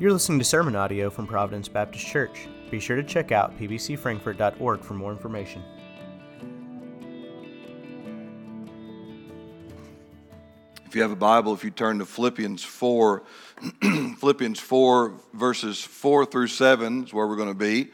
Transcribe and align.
You're 0.00 0.12
listening 0.12 0.40
to 0.40 0.44
sermon 0.44 0.74
audio 0.74 1.08
from 1.08 1.28
Providence 1.28 1.68
Baptist 1.68 2.04
Church. 2.04 2.48
Be 2.68 2.80
sure 2.80 2.96
to 2.96 3.04
check 3.04 3.30
out 3.30 3.56
pbcfrankfurt.org 3.60 4.80
for 4.80 4.94
more 4.94 5.12
information. 5.12 5.62
If 10.84 10.96
you 10.96 11.02
have 11.02 11.12
a 11.12 11.16
Bible, 11.16 11.54
if 11.54 11.62
you 11.62 11.70
turn 11.70 12.00
to 12.00 12.06
Philippians 12.06 12.64
4, 12.64 13.22
Philippians 14.18 14.58
4, 14.58 15.14
verses 15.32 15.80
4 15.80 16.26
through 16.26 16.48
7 16.48 17.04
is 17.04 17.14
where 17.14 17.28
we're 17.28 17.36
going 17.36 17.52
to 17.52 17.54
be. 17.54 17.92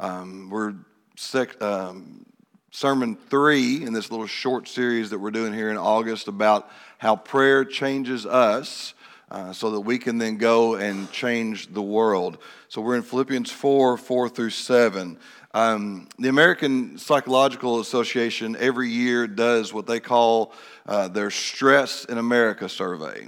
Um, 0.00 0.50
we're 0.50 0.74
sec, 1.14 1.62
um, 1.62 2.26
sermon 2.72 3.16
3 3.30 3.84
in 3.84 3.92
this 3.92 4.10
little 4.10 4.26
short 4.26 4.66
series 4.66 5.10
that 5.10 5.20
we're 5.20 5.30
doing 5.30 5.52
here 5.52 5.70
in 5.70 5.76
August 5.76 6.26
about 6.26 6.68
how 6.98 7.14
prayer 7.14 7.64
changes 7.64 8.26
us. 8.26 8.94
Uh, 9.28 9.52
so 9.52 9.72
that 9.72 9.80
we 9.80 9.98
can 9.98 10.18
then 10.18 10.36
go 10.36 10.76
and 10.76 11.10
change 11.10 11.72
the 11.74 11.82
world. 11.82 12.38
So 12.68 12.80
we're 12.80 12.94
in 12.94 13.02
Philippians 13.02 13.50
4 13.50 13.96
4 13.96 14.28
through 14.28 14.50
7. 14.50 15.18
Um, 15.52 16.08
the 16.18 16.28
American 16.28 16.96
Psychological 16.96 17.80
Association 17.80 18.56
every 18.60 18.90
year 18.90 19.26
does 19.26 19.72
what 19.72 19.86
they 19.86 19.98
call 19.98 20.52
uh, 20.86 21.08
their 21.08 21.30
Stress 21.30 22.04
in 22.04 22.18
America 22.18 22.68
survey. 22.68 23.26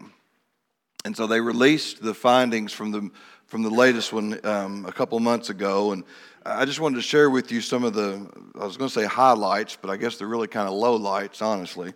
And 1.05 1.17
so 1.17 1.27
they 1.27 1.41
released 1.41 2.03
the 2.03 2.15
findings 2.15 2.73
from 2.73 2.91
the, 2.91 3.11
from 3.47 3.63
the 3.63 3.71
latest 3.71 4.13
one 4.13 4.39
um, 4.45 4.85
a 4.85 4.93
couple 4.93 5.19
months 5.21 5.49
ago. 5.49 5.93
And 5.93 6.05
I 6.45 6.65
just 6.65 6.81
wanted 6.81 6.97
to 6.97 7.03
share 7.03 7.31
with 7.31 7.51
you 7.51 7.61
some 7.61 7.83
of 7.83 7.95
the, 7.95 8.29
I 8.61 8.65
was 8.65 8.77
going 8.77 8.91
to 8.91 8.95
say 8.95 9.07
highlights, 9.07 9.77
but 9.81 9.91
I 9.91 9.97
guess 9.97 10.17
they're 10.17 10.29
really 10.29 10.49
kind 10.49 10.69
of 10.69 10.75
low 10.75 10.97
lights, 10.97 11.41
honestly. 11.41 11.93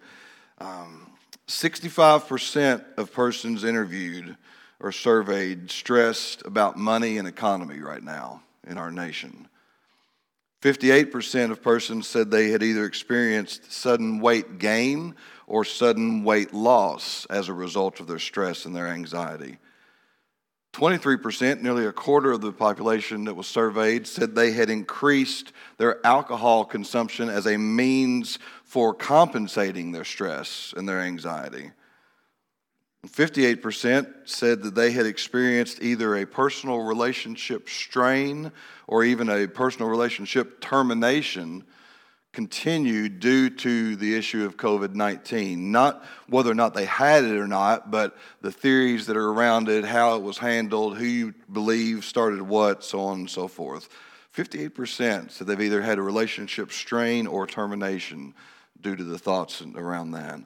Um, 0.58 1.11
65% 1.48 2.84
of 2.96 3.12
persons 3.12 3.64
interviewed 3.64 4.36
or 4.80 4.92
surveyed 4.92 5.70
stressed 5.70 6.44
about 6.44 6.76
money 6.76 7.18
and 7.18 7.28
economy 7.28 7.80
right 7.80 8.02
now 8.02 8.42
in 8.66 8.78
our 8.78 8.90
nation. 8.90 9.48
58% 10.62 11.50
of 11.50 11.62
persons 11.62 12.06
said 12.06 12.30
they 12.30 12.50
had 12.50 12.62
either 12.62 12.84
experienced 12.84 13.72
sudden 13.72 14.20
weight 14.20 14.58
gain 14.58 15.14
or 15.46 15.64
sudden 15.64 16.22
weight 16.22 16.54
loss 16.54 17.26
as 17.26 17.48
a 17.48 17.52
result 17.52 17.98
of 17.98 18.06
their 18.06 18.20
stress 18.20 18.64
and 18.64 18.74
their 18.74 18.86
anxiety. 18.86 19.58
23%, 20.72 21.60
nearly 21.60 21.84
a 21.84 21.92
quarter 21.92 22.32
of 22.32 22.40
the 22.40 22.52
population 22.52 23.24
that 23.24 23.34
was 23.34 23.46
surveyed, 23.46 24.06
said 24.06 24.34
they 24.34 24.52
had 24.52 24.70
increased 24.70 25.52
their 25.76 26.04
alcohol 26.06 26.64
consumption 26.64 27.28
as 27.28 27.46
a 27.46 27.58
means 27.58 28.38
for 28.72 28.94
compensating 28.94 29.92
their 29.92 30.02
stress 30.02 30.72
and 30.74 30.88
their 30.88 31.00
anxiety. 31.00 31.70
58% 33.06 34.06
said 34.24 34.62
that 34.62 34.74
they 34.74 34.92
had 34.92 35.04
experienced 35.04 35.82
either 35.82 36.16
a 36.16 36.26
personal 36.26 36.78
relationship 36.78 37.68
strain 37.68 38.50
or 38.86 39.04
even 39.04 39.28
a 39.28 39.46
personal 39.46 39.90
relationship 39.90 40.62
termination 40.62 41.64
continued 42.32 43.20
due 43.20 43.50
to 43.50 43.94
the 43.96 44.16
issue 44.16 44.46
of 44.46 44.56
COVID 44.56 44.94
19. 44.94 45.70
Not 45.70 46.02
whether 46.26 46.50
or 46.50 46.54
not 46.54 46.72
they 46.72 46.86
had 46.86 47.24
it 47.24 47.36
or 47.36 47.46
not, 47.46 47.90
but 47.90 48.16
the 48.40 48.50
theories 48.50 49.04
that 49.04 49.18
are 49.18 49.32
around 49.32 49.68
it, 49.68 49.84
how 49.84 50.16
it 50.16 50.22
was 50.22 50.38
handled, 50.38 50.96
who 50.96 51.04
you 51.04 51.34
believe 51.52 52.06
started 52.06 52.40
what, 52.40 52.82
so 52.82 53.00
on 53.00 53.18
and 53.18 53.28
so 53.28 53.48
forth. 53.48 53.90
58% 54.34 55.30
said 55.30 55.46
they've 55.46 55.60
either 55.60 55.82
had 55.82 55.98
a 55.98 56.02
relationship 56.02 56.72
strain 56.72 57.26
or 57.26 57.46
termination 57.46 58.32
due 58.82 58.96
to 58.96 59.04
the 59.04 59.18
thoughts 59.18 59.62
around 59.74 60.12
that. 60.12 60.40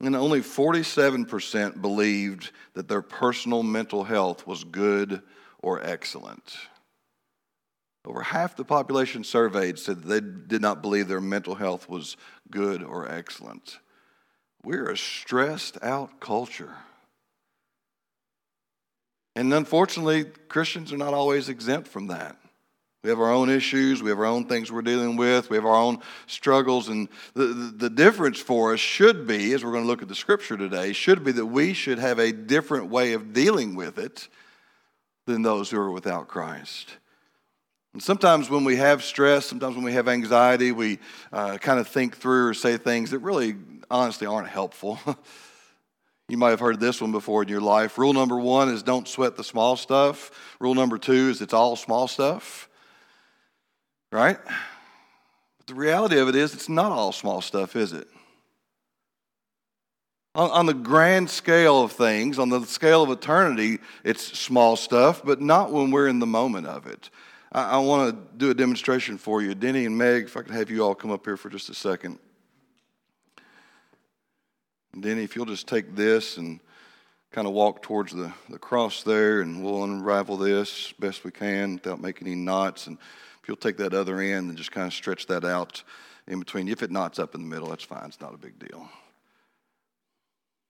And 0.00 0.14
only 0.14 0.40
47% 0.40 1.80
believed 1.80 2.50
that 2.74 2.88
their 2.88 3.02
personal 3.02 3.62
mental 3.62 4.04
health 4.04 4.46
was 4.46 4.62
good 4.62 5.22
or 5.60 5.82
excellent. 5.82 6.56
Over 8.04 8.22
half 8.22 8.56
the 8.56 8.64
population 8.64 9.24
surveyed 9.24 9.78
said 9.78 10.02
they 10.02 10.20
did 10.20 10.60
not 10.60 10.82
believe 10.82 11.08
their 11.08 11.20
mental 11.20 11.56
health 11.56 11.88
was 11.88 12.16
good 12.50 12.82
or 12.82 13.10
excellent. 13.10 13.78
We're 14.62 14.90
a 14.90 14.96
stressed 14.96 15.78
out 15.82 16.20
culture. 16.20 16.74
And 19.34 19.52
unfortunately, 19.52 20.24
Christians 20.48 20.92
are 20.92 20.96
not 20.98 21.14
always 21.14 21.48
exempt 21.48 21.88
from 21.88 22.06
that. 22.08 22.36
We 23.06 23.10
have 23.10 23.20
our 23.20 23.30
own 23.30 23.50
issues, 23.50 24.02
we 24.02 24.10
have 24.10 24.18
our 24.18 24.24
own 24.24 24.46
things 24.46 24.72
we're 24.72 24.82
dealing 24.82 25.14
with, 25.14 25.48
we 25.48 25.56
have 25.56 25.64
our 25.64 25.76
own 25.76 26.00
struggles. 26.26 26.88
And 26.88 27.08
the, 27.34 27.44
the, 27.44 27.76
the 27.76 27.90
difference 27.90 28.40
for 28.40 28.72
us 28.72 28.80
should 28.80 29.28
be, 29.28 29.52
as 29.52 29.64
we're 29.64 29.70
going 29.70 29.84
to 29.84 29.86
look 29.86 30.02
at 30.02 30.08
the 30.08 30.16
scripture 30.16 30.56
today, 30.56 30.92
should 30.92 31.22
be 31.22 31.30
that 31.30 31.46
we 31.46 31.72
should 31.72 32.00
have 32.00 32.18
a 32.18 32.32
different 32.32 32.88
way 32.88 33.12
of 33.12 33.32
dealing 33.32 33.76
with 33.76 33.96
it 33.96 34.26
than 35.24 35.42
those 35.42 35.70
who 35.70 35.78
are 35.78 35.92
without 35.92 36.26
Christ. 36.26 36.96
And 37.92 38.02
sometimes 38.02 38.50
when 38.50 38.64
we 38.64 38.74
have 38.74 39.04
stress, 39.04 39.46
sometimes 39.46 39.76
when 39.76 39.84
we 39.84 39.92
have 39.92 40.08
anxiety, 40.08 40.72
we 40.72 40.98
uh, 41.32 41.58
kind 41.58 41.78
of 41.78 41.86
think 41.86 42.16
through 42.16 42.48
or 42.48 42.54
say 42.54 42.76
things 42.76 43.12
that 43.12 43.20
really, 43.20 43.54
honestly, 43.88 44.26
aren't 44.26 44.48
helpful. 44.48 44.98
you 46.28 46.38
might 46.38 46.50
have 46.50 46.58
heard 46.58 46.80
this 46.80 47.00
one 47.00 47.12
before 47.12 47.44
in 47.44 47.48
your 47.48 47.60
life. 47.60 47.98
Rule 47.98 48.12
number 48.12 48.36
one 48.36 48.68
is 48.68 48.82
don't 48.82 49.06
sweat 49.06 49.36
the 49.36 49.44
small 49.44 49.76
stuff. 49.76 50.56
Rule 50.58 50.74
number 50.74 50.98
two 50.98 51.30
is 51.30 51.40
it's 51.40 51.54
all 51.54 51.76
small 51.76 52.08
stuff. 52.08 52.65
Right? 54.16 54.38
But 55.58 55.66
the 55.66 55.74
reality 55.74 56.18
of 56.18 56.26
it 56.26 56.34
is, 56.34 56.54
it's 56.54 56.70
not 56.70 56.90
all 56.90 57.12
small 57.12 57.42
stuff, 57.42 57.76
is 57.76 57.92
it? 57.92 58.08
On, 60.34 60.50
on 60.50 60.64
the 60.64 60.72
grand 60.72 61.28
scale 61.28 61.82
of 61.82 61.92
things, 61.92 62.38
on 62.38 62.48
the 62.48 62.64
scale 62.64 63.02
of 63.02 63.10
eternity, 63.10 63.78
it's 64.04 64.22
small 64.38 64.76
stuff, 64.76 65.20
but 65.22 65.42
not 65.42 65.70
when 65.70 65.90
we're 65.90 66.08
in 66.08 66.18
the 66.18 66.26
moment 66.26 66.66
of 66.66 66.86
it. 66.86 67.10
I, 67.52 67.72
I 67.72 67.76
want 67.80 68.10
to 68.10 68.38
do 68.38 68.50
a 68.50 68.54
demonstration 68.54 69.18
for 69.18 69.42
you. 69.42 69.54
Denny 69.54 69.84
and 69.84 69.98
Meg, 69.98 70.24
if 70.24 70.36
I 70.38 70.40
could 70.40 70.54
have 70.54 70.70
you 70.70 70.82
all 70.82 70.94
come 70.94 71.10
up 71.10 71.26
here 71.26 71.36
for 71.36 71.50
just 71.50 71.68
a 71.68 71.74
second. 71.74 72.18
Denny, 74.98 75.24
if 75.24 75.36
you'll 75.36 75.44
just 75.44 75.68
take 75.68 75.94
this 75.94 76.38
and 76.38 76.60
kind 77.32 77.46
of 77.46 77.52
walk 77.52 77.82
towards 77.82 78.14
the, 78.14 78.32
the 78.48 78.58
cross 78.58 79.02
there, 79.02 79.42
and 79.42 79.62
we'll 79.62 79.84
unravel 79.84 80.38
this 80.38 80.94
best 80.98 81.22
we 81.22 81.30
can 81.30 81.74
without 81.74 82.00
making 82.00 82.28
any 82.28 82.36
knots. 82.36 82.86
And 82.86 82.96
you'll 83.48 83.56
take 83.56 83.76
that 83.78 83.94
other 83.94 84.20
end 84.20 84.48
and 84.48 84.56
just 84.56 84.72
kind 84.72 84.86
of 84.86 84.92
stretch 84.92 85.26
that 85.26 85.44
out 85.44 85.82
in 86.26 86.38
between. 86.38 86.68
If 86.68 86.82
it 86.82 86.90
knots 86.90 87.18
up 87.18 87.34
in 87.34 87.42
the 87.42 87.48
middle, 87.48 87.68
that's 87.68 87.84
fine. 87.84 88.06
It's 88.06 88.20
not 88.20 88.34
a 88.34 88.38
big 88.38 88.58
deal. 88.58 88.88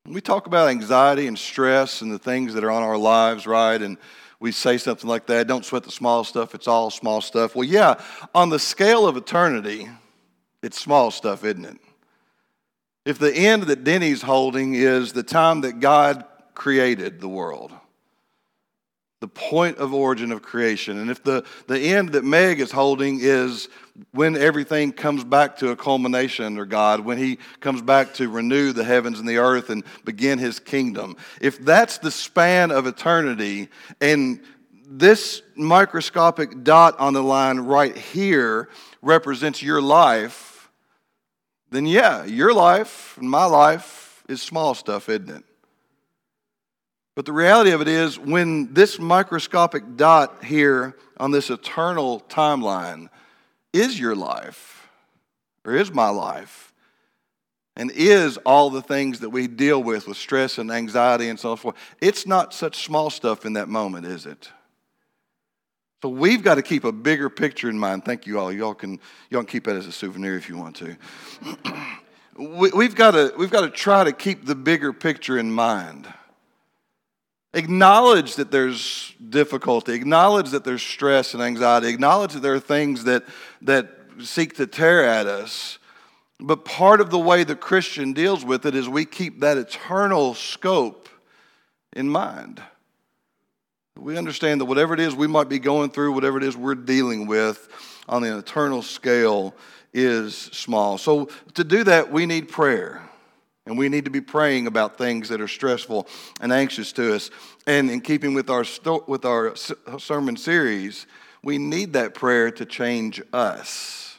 When 0.04 0.14
we 0.14 0.20
talk 0.20 0.46
about 0.46 0.68
anxiety 0.68 1.26
and 1.26 1.38
stress 1.38 2.00
and 2.00 2.12
the 2.12 2.18
things 2.18 2.54
that 2.54 2.62
are 2.62 2.70
on 2.70 2.82
our 2.82 2.96
lives, 2.96 3.46
right? 3.46 3.80
And 3.80 3.98
we 4.38 4.52
say 4.52 4.78
something 4.78 5.08
like 5.08 5.26
that 5.26 5.48
don't 5.48 5.64
sweat 5.64 5.82
the 5.82 5.90
small 5.90 6.22
stuff, 6.22 6.54
it's 6.54 6.68
all 6.68 6.90
small 6.90 7.20
stuff. 7.20 7.56
Well, 7.56 7.64
yeah, 7.64 8.00
on 8.34 8.50
the 8.50 8.58
scale 8.58 9.06
of 9.06 9.16
eternity, 9.16 9.88
it's 10.62 10.78
small 10.78 11.10
stuff, 11.10 11.44
isn't 11.44 11.64
it? 11.64 11.78
If 13.04 13.18
the 13.18 13.32
end 13.32 13.64
that 13.64 13.84
Denny's 13.84 14.22
holding 14.22 14.74
is 14.74 15.12
the 15.12 15.22
time 15.22 15.62
that 15.62 15.80
God 15.80 16.24
created 16.54 17.20
the 17.20 17.28
world, 17.28 17.72
the 19.20 19.28
point 19.28 19.78
of 19.78 19.94
origin 19.94 20.30
of 20.30 20.42
creation. 20.42 20.98
And 20.98 21.10
if 21.10 21.22
the, 21.24 21.44
the 21.68 21.78
end 21.78 22.10
that 22.10 22.24
Meg 22.24 22.60
is 22.60 22.70
holding 22.70 23.18
is 23.20 23.68
when 24.12 24.36
everything 24.36 24.92
comes 24.92 25.24
back 25.24 25.56
to 25.58 25.70
a 25.70 25.76
culmination 25.76 26.44
under 26.44 26.66
God, 26.66 27.00
when 27.00 27.16
He 27.16 27.38
comes 27.60 27.80
back 27.80 28.12
to 28.14 28.28
renew 28.28 28.72
the 28.72 28.84
heavens 28.84 29.18
and 29.18 29.28
the 29.28 29.38
earth 29.38 29.70
and 29.70 29.84
begin 30.04 30.38
His 30.38 30.58
kingdom, 30.58 31.16
if 31.40 31.58
that's 31.64 31.96
the 31.98 32.10
span 32.10 32.70
of 32.70 32.86
eternity, 32.86 33.68
and 34.02 34.40
this 34.88 35.42
microscopic 35.56 36.62
dot 36.62 36.98
on 37.00 37.14
the 37.14 37.22
line 37.22 37.60
right 37.60 37.96
here 37.96 38.68
represents 39.00 39.62
your 39.62 39.80
life, 39.80 40.70
then 41.70 41.86
yeah, 41.86 42.24
your 42.24 42.52
life 42.52 43.16
and 43.16 43.30
my 43.30 43.46
life 43.46 44.22
is 44.28 44.42
small 44.42 44.74
stuff, 44.74 45.08
isn't 45.08 45.30
it? 45.30 45.44
But 47.16 47.24
the 47.24 47.32
reality 47.32 47.70
of 47.70 47.80
it 47.80 47.88
is, 47.88 48.18
when 48.18 48.74
this 48.74 48.98
microscopic 48.98 49.96
dot 49.96 50.44
here 50.44 50.94
on 51.16 51.30
this 51.30 51.48
eternal 51.48 52.20
timeline 52.28 53.08
is 53.72 53.98
your 53.98 54.14
life, 54.14 54.86
or 55.64 55.74
is 55.74 55.90
my 55.90 56.10
life, 56.10 56.74
and 57.74 57.90
is 57.90 58.36
all 58.38 58.68
the 58.68 58.82
things 58.82 59.20
that 59.20 59.30
we 59.30 59.46
deal 59.48 59.82
with, 59.82 60.06
with 60.06 60.18
stress 60.18 60.58
and 60.58 60.70
anxiety 60.70 61.30
and 61.30 61.40
so 61.40 61.56
forth, 61.56 61.74
it's 62.02 62.26
not 62.26 62.52
such 62.52 62.84
small 62.84 63.08
stuff 63.08 63.46
in 63.46 63.54
that 63.54 63.68
moment, 63.68 64.04
is 64.04 64.26
it? 64.26 64.50
So 66.02 66.10
we've 66.10 66.42
got 66.42 66.56
to 66.56 66.62
keep 66.62 66.84
a 66.84 66.92
bigger 66.92 67.30
picture 67.30 67.70
in 67.70 67.78
mind. 67.78 68.04
Thank 68.04 68.26
you 68.26 68.38
all. 68.38 68.52
Y'all 68.52 68.74
can, 68.74 69.00
y'all 69.30 69.40
can 69.40 69.46
keep 69.46 69.64
that 69.64 69.76
as 69.76 69.86
a 69.86 69.92
souvenir 69.92 70.36
if 70.36 70.50
you 70.50 70.58
want 70.58 70.76
to. 70.76 70.96
we, 72.38 72.84
have 72.84 72.94
got 72.94 73.12
to, 73.12 73.32
we've 73.38 73.50
got 73.50 73.62
to 73.62 73.70
try 73.70 74.04
to 74.04 74.12
keep 74.12 74.44
the 74.44 74.54
bigger 74.54 74.92
picture 74.92 75.38
in 75.38 75.50
mind. 75.50 76.06
Acknowledge 77.56 78.36
that 78.36 78.50
there's 78.50 79.14
difficulty. 79.30 79.94
Acknowledge 79.94 80.50
that 80.50 80.62
there's 80.62 80.82
stress 80.82 81.32
and 81.32 81.42
anxiety. 81.42 81.88
Acknowledge 81.88 82.34
that 82.34 82.40
there 82.40 82.52
are 82.52 82.60
things 82.60 83.04
that, 83.04 83.24
that 83.62 83.88
seek 84.20 84.56
to 84.56 84.66
tear 84.66 85.02
at 85.02 85.26
us. 85.26 85.78
But 86.38 86.66
part 86.66 87.00
of 87.00 87.08
the 87.08 87.18
way 87.18 87.44
the 87.44 87.56
Christian 87.56 88.12
deals 88.12 88.44
with 88.44 88.66
it 88.66 88.74
is 88.74 88.90
we 88.90 89.06
keep 89.06 89.40
that 89.40 89.56
eternal 89.56 90.34
scope 90.34 91.08
in 91.94 92.10
mind. 92.10 92.62
We 93.96 94.18
understand 94.18 94.60
that 94.60 94.66
whatever 94.66 94.92
it 94.92 95.00
is 95.00 95.14
we 95.14 95.26
might 95.26 95.48
be 95.48 95.58
going 95.58 95.88
through, 95.88 96.12
whatever 96.12 96.36
it 96.36 96.44
is 96.44 96.58
we're 96.58 96.74
dealing 96.74 97.26
with 97.26 97.68
on 98.06 98.22
an 98.22 98.38
eternal 98.38 98.82
scale 98.82 99.54
is 99.94 100.36
small. 100.36 100.98
So, 100.98 101.30
to 101.54 101.64
do 101.64 101.84
that, 101.84 102.12
we 102.12 102.26
need 102.26 102.50
prayer. 102.50 103.08
And 103.66 103.76
we 103.76 103.88
need 103.88 104.04
to 104.04 104.10
be 104.10 104.20
praying 104.20 104.68
about 104.68 104.96
things 104.96 105.28
that 105.28 105.40
are 105.40 105.48
stressful 105.48 106.06
and 106.40 106.52
anxious 106.52 106.92
to 106.92 107.14
us. 107.14 107.30
And 107.66 107.90
in 107.90 108.00
keeping 108.00 108.32
with 108.32 108.48
our, 108.48 108.64
with 109.06 109.24
our 109.24 109.56
sermon 109.56 110.36
series, 110.36 111.06
we 111.42 111.58
need 111.58 111.94
that 111.94 112.14
prayer 112.14 112.50
to 112.52 112.64
change 112.64 113.20
us. 113.32 114.16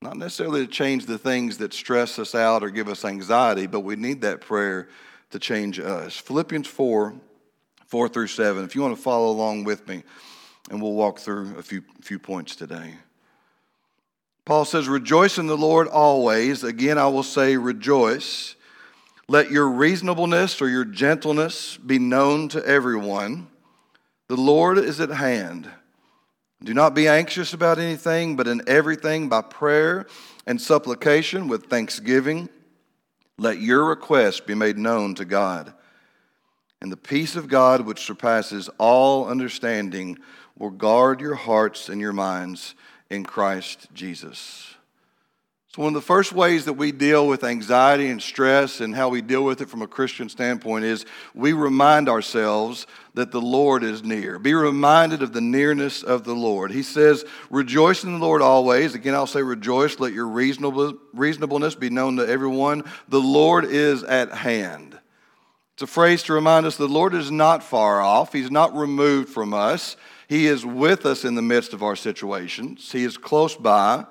Not 0.00 0.16
necessarily 0.16 0.66
to 0.66 0.70
change 0.70 1.06
the 1.06 1.18
things 1.18 1.58
that 1.58 1.72
stress 1.72 2.18
us 2.18 2.34
out 2.34 2.62
or 2.62 2.70
give 2.70 2.88
us 2.88 3.04
anxiety, 3.04 3.66
but 3.66 3.80
we 3.80 3.96
need 3.96 4.20
that 4.20 4.42
prayer 4.42 4.88
to 5.30 5.38
change 5.38 5.80
us. 5.80 6.16
Philippians 6.16 6.66
4 6.66 7.14
4 7.86 8.08
through 8.10 8.26
7. 8.26 8.64
If 8.64 8.74
you 8.74 8.82
want 8.82 8.94
to 8.94 9.02
follow 9.02 9.30
along 9.30 9.64
with 9.64 9.88
me, 9.88 10.04
and 10.70 10.82
we'll 10.82 10.92
walk 10.92 11.18
through 11.18 11.56
a 11.56 11.62
few, 11.62 11.82
few 12.02 12.18
points 12.18 12.54
today. 12.54 12.94
Paul 14.48 14.64
says, 14.64 14.88
Rejoice 14.88 15.36
in 15.36 15.46
the 15.46 15.58
Lord 15.58 15.88
always. 15.88 16.64
Again, 16.64 16.96
I 16.96 17.06
will 17.08 17.22
say, 17.22 17.58
rejoice. 17.58 18.54
Let 19.28 19.50
your 19.50 19.68
reasonableness 19.68 20.62
or 20.62 20.70
your 20.70 20.86
gentleness 20.86 21.76
be 21.76 21.98
known 21.98 22.48
to 22.48 22.64
everyone. 22.64 23.48
The 24.28 24.38
Lord 24.38 24.78
is 24.78 25.00
at 25.00 25.10
hand. 25.10 25.68
Do 26.64 26.72
not 26.72 26.94
be 26.94 27.06
anxious 27.06 27.52
about 27.52 27.78
anything, 27.78 28.36
but 28.36 28.46
in 28.46 28.62
everything 28.66 29.28
by 29.28 29.42
prayer 29.42 30.06
and 30.46 30.58
supplication 30.58 31.48
with 31.48 31.66
thanksgiving, 31.66 32.48
let 33.36 33.60
your 33.60 33.84
requests 33.84 34.40
be 34.40 34.54
made 34.54 34.78
known 34.78 35.14
to 35.16 35.26
God. 35.26 35.74
And 36.80 36.90
the 36.90 36.96
peace 36.96 37.36
of 37.36 37.48
God, 37.48 37.82
which 37.82 38.06
surpasses 38.06 38.70
all 38.78 39.28
understanding, 39.28 40.16
will 40.56 40.70
guard 40.70 41.20
your 41.20 41.34
hearts 41.34 41.90
and 41.90 42.00
your 42.00 42.14
minds 42.14 42.74
in 43.10 43.24
Christ 43.24 43.88
Jesus. 43.94 44.74
So, 45.74 45.82
one 45.82 45.94
of 45.94 46.00
the 46.00 46.06
first 46.06 46.32
ways 46.32 46.64
that 46.64 46.72
we 46.72 46.92
deal 46.92 47.28
with 47.28 47.44
anxiety 47.44 48.08
and 48.08 48.22
stress 48.22 48.80
and 48.80 48.94
how 48.94 49.10
we 49.10 49.20
deal 49.20 49.44
with 49.44 49.60
it 49.60 49.68
from 49.68 49.82
a 49.82 49.86
Christian 49.86 50.30
standpoint 50.30 50.86
is 50.86 51.04
we 51.34 51.52
remind 51.52 52.08
ourselves 52.08 52.86
that 53.12 53.32
the 53.32 53.40
Lord 53.40 53.84
is 53.84 54.02
near. 54.02 54.38
Be 54.38 54.54
reminded 54.54 55.22
of 55.22 55.34
the 55.34 55.42
nearness 55.42 56.02
of 56.02 56.24
the 56.24 56.34
Lord. 56.34 56.72
He 56.72 56.82
says, 56.82 57.26
Rejoice 57.50 58.02
in 58.02 58.12
the 58.12 58.18
Lord 58.18 58.40
always. 58.40 58.94
Again, 58.94 59.14
I'll 59.14 59.26
say, 59.26 59.42
Rejoice. 59.42 60.00
Let 60.00 60.14
your 60.14 60.28
reasonable, 60.28 60.94
reasonableness 61.12 61.74
be 61.74 61.90
known 61.90 62.16
to 62.16 62.26
everyone. 62.26 62.84
The 63.08 63.20
Lord 63.20 63.66
is 63.66 64.02
at 64.04 64.32
hand. 64.32 64.98
It's 65.74 65.82
a 65.82 65.86
phrase 65.86 66.22
to 66.24 66.32
remind 66.32 66.64
us 66.64 66.76
the 66.76 66.88
Lord 66.88 67.14
is 67.14 67.30
not 67.30 67.62
far 67.62 68.00
off, 68.00 68.32
He's 68.32 68.50
not 68.50 68.74
removed 68.74 69.28
from 69.28 69.52
us. 69.52 69.96
He 70.28 70.46
is 70.46 70.64
with 70.64 71.06
us 71.06 71.24
in 71.24 71.34
the 71.34 71.42
midst 71.42 71.72
of 71.72 71.82
our 71.82 71.96
situations. 71.96 72.92
He 72.92 73.04
is 73.04 73.16
close 73.16 73.56
by. 73.56 74.04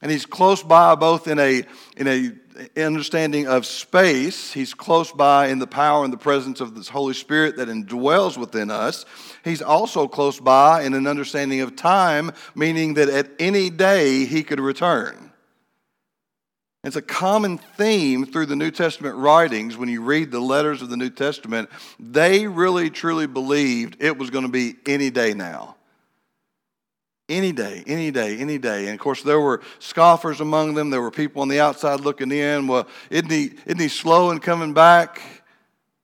And 0.00 0.12
he's 0.12 0.26
close 0.26 0.62
by 0.62 0.94
both 0.94 1.26
in 1.26 1.40
a, 1.40 1.64
in 1.96 2.06
a 2.06 2.80
understanding 2.80 3.48
of 3.48 3.66
space. 3.66 4.52
He's 4.52 4.72
close 4.72 5.10
by 5.10 5.48
in 5.48 5.58
the 5.58 5.66
power 5.66 6.04
and 6.04 6.12
the 6.12 6.18
presence 6.18 6.60
of 6.60 6.76
this 6.76 6.88
Holy 6.88 7.14
Spirit 7.14 7.56
that 7.56 7.68
indwells 7.68 8.38
within 8.38 8.70
us. 8.70 9.04
He's 9.44 9.60
also 9.62 10.06
close 10.06 10.38
by 10.38 10.82
in 10.82 10.94
an 10.94 11.08
understanding 11.08 11.60
of 11.62 11.74
time, 11.74 12.30
meaning 12.54 12.94
that 12.94 13.08
at 13.08 13.30
any 13.40 13.70
day 13.70 14.24
he 14.24 14.44
could 14.44 14.60
return. 14.60 15.27
It's 16.84 16.96
a 16.96 17.02
common 17.02 17.58
theme 17.58 18.24
through 18.24 18.46
the 18.46 18.56
New 18.56 18.70
Testament 18.70 19.16
writings 19.16 19.76
when 19.76 19.88
you 19.88 20.02
read 20.02 20.30
the 20.30 20.40
letters 20.40 20.80
of 20.80 20.90
the 20.90 20.96
New 20.96 21.10
Testament. 21.10 21.68
They 21.98 22.46
really 22.46 22.88
truly 22.88 23.26
believed 23.26 23.96
it 23.98 24.16
was 24.16 24.30
going 24.30 24.44
to 24.44 24.50
be 24.50 24.76
any 24.86 25.10
day 25.10 25.34
now. 25.34 25.74
Any 27.28 27.52
day, 27.52 27.82
any 27.86 28.10
day, 28.10 28.38
any 28.38 28.58
day. 28.58 28.86
And 28.86 28.94
of 28.94 29.00
course, 29.00 29.22
there 29.22 29.40
were 29.40 29.60
scoffers 29.80 30.40
among 30.40 30.74
them. 30.74 30.90
There 30.90 31.02
were 31.02 31.10
people 31.10 31.42
on 31.42 31.48
the 31.48 31.60
outside 31.60 32.00
looking 32.00 32.30
in. 32.30 32.68
Well, 32.68 32.86
isn't 33.10 33.30
he, 33.30 33.50
isn't 33.66 33.80
he 33.80 33.88
slow 33.88 34.30
in 34.30 34.38
coming 34.38 34.72
back? 34.72 35.20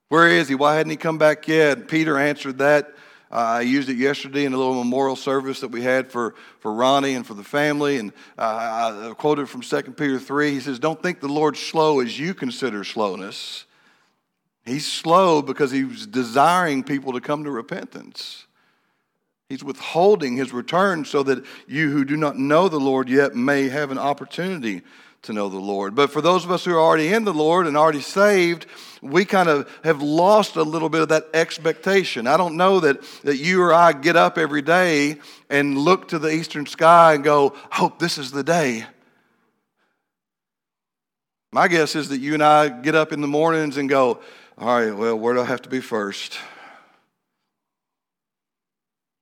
Where 0.09 0.29
is 0.29 0.49
he? 0.49 0.55
Why 0.55 0.75
hadn't 0.75 0.91
he 0.91 0.97
come 0.97 1.19
back 1.19 1.49
yet? 1.49 1.89
Peter 1.89 2.19
answered 2.19 2.59
that 2.59 2.94
I 3.35 3.63
used 3.63 3.89
it 3.89 3.97
yesterday 3.97 4.45
in 4.45 4.53
a 4.53 4.57
little 4.57 4.75
memorial 4.75 5.17
service 5.17 5.61
that 5.61 5.73
we 5.73 5.83
had 5.83 6.13
for, 6.13 6.37
for 6.61 6.73
Ronnie 6.73 7.15
and 7.15 7.27
for 7.27 7.35
the 7.35 7.43
family. 7.43 7.97
And 7.97 8.13
uh, 8.39 9.11
I 9.11 9.15
quoted 9.15 9.49
from 9.49 9.63
2 9.63 9.83
Peter 9.93 10.21
3. 10.21 10.53
He 10.53 10.61
says, 10.61 10.79
Don't 10.79 11.03
think 11.03 11.21
the 11.21 11.29
Lord's 11.29 11.59
slow 11.59 11.99
as 11.99 12.17
you 12.17 12.33
consider 12.33 12.85
slowness. 12.85 13.65
He's 14.65 14.87
slow 14.87 15.43
because 15.43 15.73
he's 15.73 16.07
desiring 16.07 16.85
people 16.85 17.13
to 17.13 17.21
come 17.21 17.43
to 17.43 17.51
repentance. 17.51 18.47
He's 19.49 19.65
withholding 19.65 20.37
his 20.37 20.53
return 20.53 21.05
so 21.05 21.23
that 21.25 21.45
you 21.67 21.91
who 21.91 22.05
do 22.05 22.17
not 22.17 22.39
know 22.39 22.69
the 22.69 22.81
Lord 22.81 23.09
yet 23.09 23.35
may 23.35 23.69
have 23.69 23.91
an 23.91 23.99
opportunity 23.99 24.83
to 25.25 25.33
know 25.33 25.49
the 25.49 25.59
Lord. 25.59 25.95
But 25.95 26.11
for 26.11 26.21
those 26.21 26.45
of 26.45 26.51
us 26.51 26.65
who 26.65 26.75
are 26.75 26.81
already 26.81 27.13
in 27.13 27.25
the 27.25 27.35
Lord 27.35 27.67
and 27.67 27.77
already 27.77 28.01
saved, 28.01 28.67
we 29.03 29.25
kind 29.25 29.49
of 29.49 29.71
have 29.85 30.01
lost 30.01 30.57
a 30.57 30.63
little 30.63 30.89
bit 30.89 31.03
of 31.03 31.09
that 31.09 31.27
expectation. 31.35 32.27
I 32.27 32.37
don't 32.37 32.57
know 32.57 32.81
that, 32.81 33.03
that 33.23 33.37
you 33.37 33.63
or 33.63 33.75
I 33.75 33.93
get 33.93 34.17
up 34.17 34.39
every 34.39 34.63
day 34.63 35.19
and 35.51 35.77
look 35.77 36.09
to 36.09 36.19
the 36.19 36.31
eastern 36.31 36.67
sky 36.67 37.15
and 37.15 37.25
go, 37.25 37.55
hope 37.71 37.99
this 37.99 38.17
is 38.17 38.31
the 38.31 38.45
day. 38.45 38.87
My 41.53 41.69
guess 41.69 41.95
is 41.95 42.09
that 42.09 42.19
you 42.19 42.35
and 42.35 42.43
I 42.43 42.69
get 42.69 42.95
up 42.95 43.13
in 43.13 43.21
the 43.21 43.29
mornings 43.29 43.77
and 43.77 43.89
go, 43.89 44.21
all 44.59 44.81
right, 44.81 44.93
well, 44.93 45.17
where 45.17 45.35
do 45.35 45.41
I 45.41 45.45
have 45.45 45.63
to 45.63 45.69
be 45.69 45.81
first? 45.81 46.39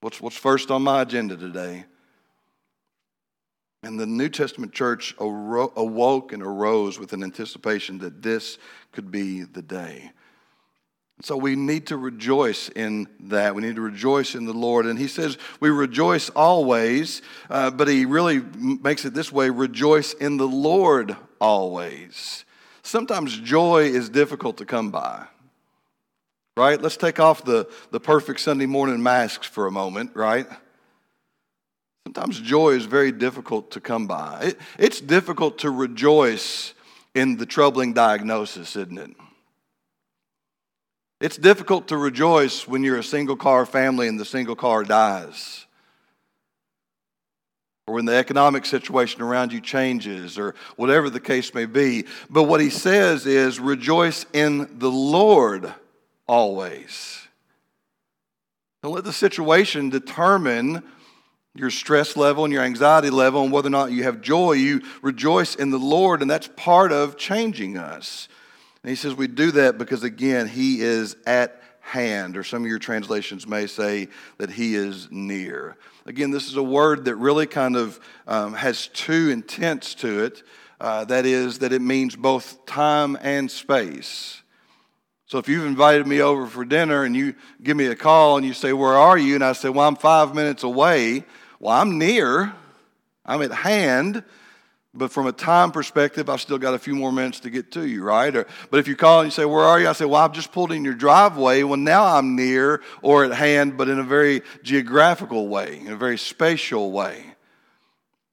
What's, 0.00 0.20
what's 0.20 0.36
first 0.36 0.70
on 0.70 0.82
my 0.82 1.02
agenda 1.02 1.36
today? 1.36 1.84
And 3.82 3.98
the 3.98 4.06
New 4.06 4.28
Testament 4.28 4.72
church 4.72 5.14
awoke 5.18 6.32
and 6.32 6.42
arose 6.42 6.98
with 6.98 7.12
an 7.12 7.24
anticipation 7.24 7.98
that 7.98 8.22
this 8.22 8.58
could 8.92 9.10
be 9.10 9.42
the 9.42 9.62
day. 9.62 10.12
So 11.20 11.36
we 11.36 11.54
need 11.56 11.88
to 11.88 11.96
rejoice 11.96 12.68
in 12.68 13.06
that. 13.20 13.54
We 13.54 13.62
need 13.62 13.76
to 13.76 13.80
rejoice 13.80 14.34
in 14.34 14.44
the 14.44 14.52
Lord. 14.52 14.86
And 14.86 14.98
he 14.98 15.06
says 15.06 15.38
we 15.60 15.70
rejoice 15.70 16.30
always, 16.30 17.22
uh, 17.50 17.70
but 17.70 17.86
he 17.86 18.04
really 18.04 18.40
makes 18.40 19.04
it 19.04 19.14
this 19.14 19.30
way 19.30 19.50
rejoice 19.50 20.14
in 20.14 20.36
the 20.36 20.48
Lord 20.48 21.16
always. 21.40 22.44
Sometimes 22.82 23.38
joy 23.38 23.84
is 23.84 24.08
difficult 24.08 24.58
to 24.58 24.64
come 24.64 24.90
by, 24.90 25.26
right? 26.56 26.80
Let's 26.80 26.96
take 26.96 27.20
off 27.20 27.44
the, 27.44 27.68
the 27.92 28.00
perfect 28.00 28.40
Sunday 28.40 28.66
morning 28.66 29.02
masks 29.02 29.46
for 29.46 29.66
a 29.66 29.70
moment, 29.70 30.10
right? 30.14 30.48
Sometimes 32.06 32.40
joy 32.40 32.70
is 32.70 32.84
very 32.84 33.12
difficult 33.12 33.70
to 33.72 33.80
come 33.80 34.06
by. 34.06 34.40
It, 34.42 34.58
it's 34.78 35.00
difficult 35.00 35.58
to 35.60 35.70
rejoice 35.70 36.74
in 37.14 37.36
the 37.36 37.46
troubling 37.46 37.92
diagnosis, 37.92 38.76
isn't 38.76 38.98
it? 38.98 39.10
It's 41.20 41.36
difficult 41.36 41.88
to 41.88 41.96
rejoice 41.96 42.66
when 42.66 42.82
you're 42.82 42.98
a 42.98 43.04
single 43.04 43.36
car 43.36 43.64
family 43.64 44.08
and 44.08 44.18
the 44.18 44.24
single 44.24 44.56
car 44.56 44.82
dies. 44.82 45.66
Or 47.86 47.94
when 47.94 48.06
the 48.06 48.16
economic 48.16 48.66
situation 48.66 49.22
around 49.22 49.52
you 49.52 49.60
changes, 49.60 50.38
or 50.38 50.54
whatever 50.76 51.10
the 51.10 51.20
case 51.20 51.54
may 51.54 51.66
be. 51.66 52.06
But 52.28 52.44
what 52.44 52.60
he 52.60 52.70
says 52.70 53.26
is 53.26 53.60
rejoice 53.60 54.26
in 54.32 54.78
the 54.78 54.90
Lord 54.90 55.72
always. 56.26 57.26
Don't 58.82 58.94
let 58.94 59.04
the 59.04 59.12
situation 59.12 59.90
determine 59.90 60.82
your 61.54 61.70
stress 61.70 62.16
level 62.16 62.44
and 62.44 62.52
your 62.52 62.62
anxiety 62.62 63.10
level 63.10 63.42
and 63.42 63.52
whether 63.52 63.66
or 63.66 63.70
not 63.70 63.92
you 63.92 64.04
have 64.04 64.20
joy. 64.20 64.52
You 64.52 64.82
rejoice 65.02 65.54
in 65.54 65.70
the 65.70 65.78
Lord, 65.78 66.22
and 66.22 66.30
that's 66.30 66.48
part 66.48 66.92
of 66.92 67.16
changing 67.16 67.76
us. 67.76 68.28
And 68.82 68.90
he 68.90 68.96
says 68.96 69.14
we 69.14 69.28
do 69.28 69.50
that 69.52 69.78
because, 69.78 70.02
again, 70.02 70.48
he 70.48 70.80
is 70.80 71.16
at 71.26 71.60
hand, 71.80 72.36
or 72.36 72.44
some 72.44 72.62
of 72.62 72.68
your 72.68 72.78
translations 72.78 73.46
may 73.46 73.66
say 73.66 74.08
that 74.38 74.50
he 74.50 74.74
is 74.74 75.08
near. 75.10 75.76
Again, 76.06 76.30
this 76.30 76.48
is 76.48 76.56
a 76.56 76.62
word 76.62 77.04
that 77.04 77.16
really 77.16 77.46
kind 77.46 77.76
of 77.76 78.00
um, 78.26 78.54
has 78.54 78.88
two 78.88 79.30
intents 79.30 79.94
to 79.96 80.24
it. 80.24 80.42
Uh, 80.80 81.04
that 81.04 81.26
is, 81.26 81.58
that 81.58 81.72
it 81.72 81.82
means 81.82 82.16
both 82.16 82.64
time 82.66 83.16
and 83.20 83.50
space. 83.50 84.42
So 85.26 85.38
if 85.38 85.48
you've 85.48 85.66
invited 85.66 86.06
me 86.06 86.20
over 86.20 86.46
for 86.46 86.64
dinner 86.64 87.04
and 87.04 87.14
you 87.16 87.34
give 87.62 87.76
me 87.76 87.86
a 87.86 87.94
call 87.94 88.36
and 88.36 88.44
you 88.44 88.52
say, 88.52 88.72
Where 88.72 88.94
are 88.94 89.16
you? 89.16 89.34
And 89.34 89.44
I 89.44 89.52
say, 89.52 89.68
Well, 89.68 89.86
I'm 89.86 89.96
five 89.96 90.34
minutes 90.34 90.62
away 90.62 91.24
well, 91.62 91.80
I'm 91.80 91.96
near, 91.96 92.52
I'm 93.24 93.40
at 93.40 93.52
hand, 93.52 94.24
but 94.92 95.12
from 95.12 95.28
a 95.28 95.32
time 95.32 95.70
perspective, 95.70 96.28
I've 96.28 96.40
still 96.40 96.58
got 96.58 96.74
a 96.74 96.78
few 96.78 96.96
more 96.96 97.12
minutes 97.12 97.38
to 97.40 97.50
get 97.50 97.70
to 97.72 97.86
you, 97.86 98.02
right? 98.02 98.34
Or, 98.34 98.48
but 98.72 98.80
if 98.80 98.88
you 98.88 98.96
call 98.96 99.20
and 99.20 99.28
you 99.28 99.30
say, 99.30 99.44
Where 99.44 99.62
are 99.64 99.78
you? 99.78 99.88
I 99.88 99.92
say, 99.92 100.04
Well, 100.04 100.20
I've 100.20 100.32
just 100.32 100.50
pulled 100.50 100.72
in 100.72 100.84
your 100.84 100.94
driveway. 100.94 101.62
Well, 101.62 101.78
now 101.78 102.04
I'm 102.04 102.34
near 102.34 102.82
or 103.00 103.24
at 103.24 103.32
hand, 103.32 103.78
but 103.78 103.88
in 103.88 104.00
a 104.00 104.02
very 104.02 104.42
geographical 104.64 105.46
way, 105.46 105.78
in 105.78 105.92
a 105.92 105.96
very 105.96 106.18
spatial 106.18 106.90
way. 106.90 107.26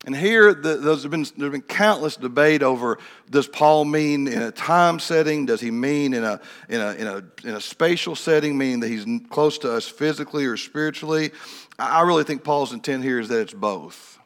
And 0.07 0.15
here, 0.15 0.55
the, 0.55 0.81
have 0.81 1.11
been, 1.11 1.25
there 1.37 1.45
have 1.45 1.51
been 1.51 1.61
countless 1.61 2.15
debate 2.15 2.63
over 2.63 2.97
does 3.29 3.47
Paul 3.47 3.85
mean 3.85 4.27
in 4.27 4.41
a 4.41 4.51
time 4.51 4.97
setting? 4.97 5.45
Does 5.45 5.61
he 5.61 5.69
mean 5.69 6.15
in 6.15 6.23
a, 6.23 6.41
in, 6.67 6.81
a, 6.81 6.93
in, 6.93 7.07
a, 7.07 7.47
in 7.47 7.55
a 7.55 7.61
spatial 7.61 8.15
setting, 8.15 8.57
meaning 8.57 8.79
that 8.79 8.87
he's 8.87 9.05
close 9.29 9.59
to 9.59 9.71
us 9.71 9.87
physically 9.87 10.45
or 10.45 10.57
spiritually? 10.57 11.31
I 11.79 12.01
really 12.01 12.23
think 12.23 12.43
Paul's 12.43 12.73
intent 12.73 13.03
here 13.03 13.19
is 13.19 13.29
that 13.29 13.39
it's 13.39 13.53
both. 13.53 14.19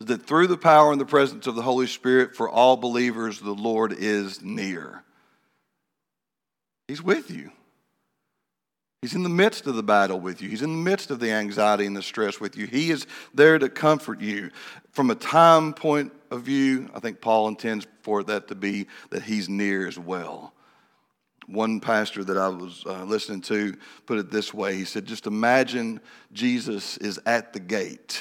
That 0.00 0.26
through 0.26 0.46
the 0.46 0.58
power 0.58 0.92
and 0.92 1.00
the 1.00 1.06
presence 1.06 1.46
of 1.46 1.54
the 1.54 1.62
Holy 1.62 1.86
Spirit 1.86 2.36
for 2.36 2.48
all 2.48 2.76
believers, 2.76 3.40
the 3.40 3.54
Lord 3.54 3.92
is 3.92 4.42
near. 4.42 5.02
He's 6.86 7.02
with 7.02 7.30
you. 7.30 7.50
He's 9.02 9.14
in 9.14 9.22
the 9.22 9.28
midst 9.28 9.66
of 9.66 9.76
the 9.76 9.82
battle 9.82 10.18
with 10.18 10.42
you. 10.42 10.48
He's 10.48 10.62
in 10.62 10.70
the 10.70 10.90
midst 10.90 11.10
of 11.10 11.20
the 11.20 11.30
anxiety 11.30 11.86
and 11.86 11.96
the 11.96 12.02
stress 12.02 12.40
with 12.40 12.56
you. 12.56 12.66
He 12.66 12.90
is 12.90 13.06
there 13.32 13.58
to 13.58 13.68
comfort 13.68 14.20
you. 14.20 14.50
From 14.90 15.10
a 15.10 15.14
time 15.14 15.72
point 15.72 16.12
of 16.30 16.42
view, 16.42 16.90
I 16.94 17.00
think 17.00 17.20
Paul 17.20 17.48
intends 17.48 17.86
for 18.02 18.24
that 18.24 18.48
to 18.48 18.54
be 18.54 18.88
that 19.10 19.22
he's 19.22 19.48
near 19.48 19.86
as 19.86 19.98
well. 19.98 20.52
One 21.48 21.80
pastor 21.80 22.22
that 22.24 22.36
I 22.36 22.48
was 22.48 22.84
uh, 22.86 23.04
listening 23.04 23.40
to 23.42 23.74
put 24.04 24.18
it 24.18 24.30
this 24.30 24.52
way 24.52 24.76
He 24.76 24.84
said, 24.84 25.06
Just 25.06 25.26
imagine 25.26 26.00
Jesus 26.32 26.98
is 26.98 27.18
at 27.24 27.52
the 27.52 27.60
gate, 27.60 28.20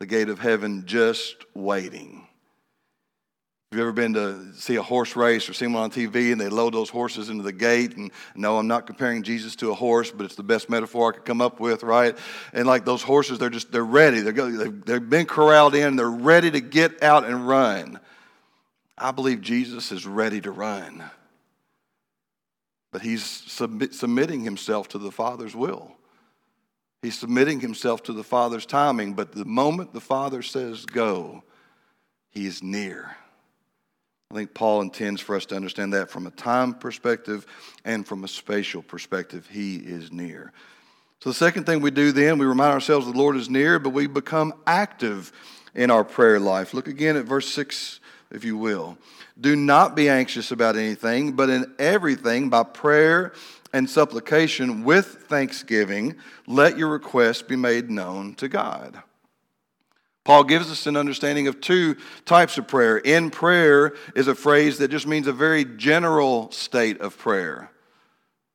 the 0.00 0.06
gate 0.06 0.28
of 0.28 0.38
heaven, 0.38 0.84
just 0.86 1.36
waiting. 1.54 2.26
Have 3.74 3.78
you 3.80 3.86
ever 3.86 3.92
been 3.92 4.14
to 4.14 4.54
see 4.54 4.76
a 4.76 4.82
horse 4.82 5.16
race 5.16 5.48
or 5.48 5.52
seen 5.52 5.72
one 5.72 5.82
on 5.82 5.90
TV 5.90 6.30
and 6.30 6.40
they 6.40 6.48
load 6.48 6.74
those 6.74 6.90
horses 6.90 7.28
into 7.28 7.42
the 7.42 7.50
gate? 7.50 7.96
And 7.96 8.12
no, 8.36 8.56
I'm 8.56 8.68
not 8.68 8.86
comparing 8.86 9.24
Jesus 9.24 9.56
to 9.56 9.72
a 9.72 9.74
horse, 9.74 10.12
but 10.12 10.26
it's 10.26 10.36
the 10.36 10.44
best 10.44 10.70
metaphor 10.70 11.10
I 11.12 11.16
could 11.16 11.24
come 11.24 11.40
up 11.40 11.58
with, 11.58 11.82
right? 11.82 12.16
And 12.52 12.68
like 12.68 12.84
those 12.84 13.02
horses, 13.02 13.40
they're 13.40 13.50
just, 13.50 13.72
they're 13.72 13.84
ready. 13.84 14.20
They're, 14.20 14.70
they've 14.70 15.10
been 15.10 15.26
corralled 15.26 15.74
in. 15.74 15.96
They're 15.96 16.08
ready 16.08 16.52
to 16.52 16.60
get 16.60 17.02
out 17.02 17.24
and 17.24 17.48
run. 17.48 17.98
I 18.96 19.10
believe 19.10 19.40
Jesus 19.40 19.90
is 19.90 20.06
ready 20.06 20.40
to 20.42 20.52
run. 20.52 21.02
But 22.94 23.02
he's 23.02 23.24
submit, 23.24 23.92
submitting 23.92 24.44
himself 24.44 24.86
to 24.90 24.98
the 24.98 25.10
Father's 25.10 25.56
will. 25.56 25.96
He's 27.02 27.18
submitting 27.18 27.58
himself 27.58 28.04
to 28.04 28.12
the 28.12 28.22
Father's 28.22 28.66
timing. 28.66 29.14
But 29.14 29.32
the 29.32 29.44
moment 29.44 29.92
the 29.92 30.00
Father 30.00 30.42
says 30.42 30.86
go, 30.86 31.42
he 32.30 32.46
is 32.46 32.62
near. 32.62 33.16
I 34.30 34.34
think 34.36 34.54
Paul 34.54 34.80
intends 34.80 35.20
for 35.20 35.34
us 35.34 35.44
to 35.46 35.56
understand 35.56 35.92
that 35.92 36.08
from 36.08 36.28
a 36.28 36.30
time 36.30 36.72
perspective 36.72 37.46
and 37.84 38.06
from 38.06 38.22
a 38.22 38.28
spatial 38.28 38.80
perspective. 38.80 39.48
He 39.50 39.74
is 39.74 40.12
near. 40.12 40.52
So, 41.18 41.30
the 41.30 41.34
second 41.34 41.64
thing 41.64 41.80
we 41.80 41.90
do 41.90 42.12
then, 42.12 42.38
we 42.38 42.46
remind 42.46 42.74
ourselves 42.74 43.06
the 43.06 43.12
Lord 43.12 43.34
is 43.34 43.50
near, 43.50 43.80
but 43.80 43.90
we 43.90 44.06
become 44.06 44.54
active 44.68 45.32
in 45.74 45.90
our 45.90 46.04
prayer 46.04 46.38
life. 46.38 46.72
Look 46.72 46.86
again 46.86 47.16
at 47.16 47.24
verse 47.24 47.48
6, 47.48 47.98
if 48.34 48.44
you 48.44 48.56
will. 48.56 48.98
Do 49.40 49.56
not 49.56 49.94
be 49.94 50.08
anxious 50.08 50.50
about 50.50 50.76
anything, 50.76 51.32
but 51.32 51.48
in 51.48 51.72
everything, 51.78 52.50
by 52.50 52.64
prayer 52.64 53.32
and 53.72 53.88
supplication 53.88 54.84
with 54.84 55.06
thanksgiving, 55.28 56.16
let 56.46 56.76
your 56.76 56.88
requests 56.88 57.42
be 57.42 57.56
made 57.56 57.90
known 57.90 58.34
to 58.34 58.48
God. 58.48 59.02
Paul 60.24 60.44
gives 60.44 60.70
us 60.70 60.86
an 60.86 60.96
understanding 60.96 61.48
of 61.48 61.60
two 61.60 61.96
types 62.24 62.56
of 62.56 62.66
prayer. 62.66 62.96
In 62.96 63.30
prayer 63.30 63.94
is 64.14 64.26
a 64.26 64.34
phrase 64.34 64.78
that 64.78 64.88
just 64.88 65.06
means 65.06 65.26
a 65.26 65.32
very 65.32 65.64
general 65.64 66.50
state 66.50 67.00
of 67.00 67.18
prayer. 67.18 67.70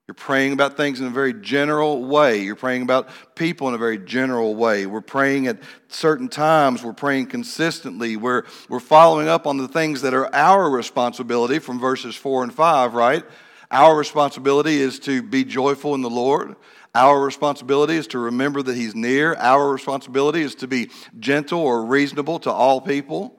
You're 0.09 0.15
praying 0.15 0.53
about 0.53 0.75
things 0.75 0.99
in 0.99 1.05
a 1.05 1.11
very 1.11 1.35
general 1.35 2.03
way. 2.03 2.41
You're 2.41 2.55
praying 2.55 2.81
about 2.81 3.09
people 3.35 3.67
in 3.67 3.75
a 3.75 3.77
very 3.77 3.99
general 3.99 4.55
way. 4.55 4.87
We're 4.87 5.01
praying 5.01 5.45
at 5.45 5.59
certain 5.87 6.29
times. 6.29 6.83
We're 6.83 6.93
praying 6.93 7.27
consistently. 7.27 8.17
We're, 8.17 8.45
we're 8.69 8.79
following 8.79 9.27
up 9.27 9.45
on 9.45 9.57
the 9.57 9.67
things 9.67 10.01
that 10.01 10.15
are 10.15 10.33
our 10.33 10.67
responsibility 10.67 11.59
from 11.59 11.79
verses 11.79 12.15
4 12.15 12.41
and 12.41 12.51
5, 12.51 12.95
right? 12.95 13.23
Our 13.69 13.95
responsibility 13.95 14.81
is 14.81 14.97
to 15.01 15.21
be 15.21 15.43
joyful 15.43 15.93
in 15.93 16.01
the 16.01 16.09
Lord. 16.09 16.55
Our 16.95 17.23
responsibility 17.23 17.95
is 17.95 18.07
to 18.07 18.17
remember 18.17 18.63
that 18.63 18.75
He's 18.75 18.95
near. 18.95 19.35
Our 19.35 19.71
responsibility 19.71 20.41
is 20.41 20.55
to 20.55 20.67
be 20.67 20.89
gentle 21.19 21.59
or 21.59 21.85
reasonable 21.85 22.39
to 22.39 22.51
all 22.51 22.81
people. 22.81 23.38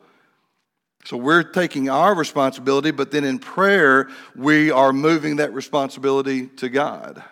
So 1.04 1.16
we're 1.16 1.42
taking 1.42 1.88
our 1.88 2.14
responsibility, 2.14 2.90
but 2.90 3.11
then 3.11 3.25
in 3.25 3.38
prayer, 3.38 4.09
we 4.37 4.71
are 4.71 4.92
moving 4.92 5.37
that 5.37 5.52
responsibility 5.52 6.47
to 6.47 6.69
God. 6.69 7.23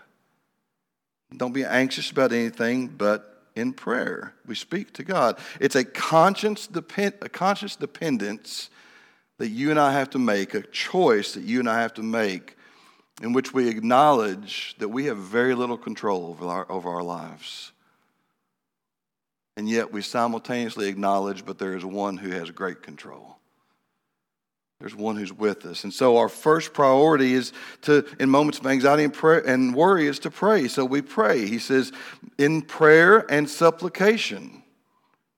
Don't 1.37 1.53
be 1.53 1.65
anxious 1.65 2.11
about 2.11 2.33
anything, 2.33 2.89
but 2.89 3.45
in 3.55 3.73
prayer, 3.73 4.35
we 4.47 4.55
speak 4.55 4.95
to 4.95 5.05
God. 5.05 5.39
It's 5.61 5.77
a 5.77 5.85
conscious, 5.85 6.67
depend, 6.67 7.15
a 7.21 7.29
conscious 7.29 7.77
dependence 7.77 8.71
that 9.39 9.49
you 9.49 9.71
and 9.71 9.79
I 9.79 9.93
have 9.93 10.11
to 10.11 10.19
make, 10.19 10.55
a 10.55 10.63
choice 10.63 11.35
that 11.35 11.45
you 11.45 11.61
and 11.61 11.69
I 11.69 11.83
have 11.83 11.95
to 11.95 12.03
make 12.03 12.57
in 13.21 13.33
which 13.33 13.53
we 13.53 13.69
acknowledge 13.69 14.77
that 14.79 14.89
we 14.89 15.07
have 15.07 15.19
very 15.19 15.55
little 15.55 15.77
control 15.77 16.27
over 16.27 16.47
our, 16.47 16.71
over 16.71 16.89
our 16.89 17.03
lives. 17.03 17.73
And 19.57 19.69
yet 19.69 19.93
we 19.93 20.03
simultaneously 20.03 20.89
acknowledge, 20.89 21.45
but 21.45 21.59
there 21.59 21.77
is 21.77 21.85
one 21.85 22.17
who 22.17 22.31
has 22.31 22.51
great 22.51 22.83
control. 22.83 23.38
There's 24.81 24.95
one 24.95 25.17
who's 25.17 25.33
with 25.33 25.67
us. 25.67 25.83
And 25.83 25.93
so 25.93 26.19
our 26.19 26.29
first 26.29 26.73
priority 26.73 27.35
is 27.35 27.53
to, 27.83 28.07
in 28.21 28.31
moments 28.31 28.61
of 28.61 28.67
anxiety 28.67 29.05
and, 29.05 29.13
prayer, 29.13 29.41
and 29.41 29.75
worry, 29.75 30.07
is 30.07 30.21
to 30.21 30.31
pray. 30.31 30.69
So 30.69 30.85
we 30.85 31.03
pray. 31.03 31.47
He 31.47 31.59
says, 31.59 31.91
in 32.39 32.63
prayer 32.63 33.27
and 33.31 33.51
supplication. 33.51 34.63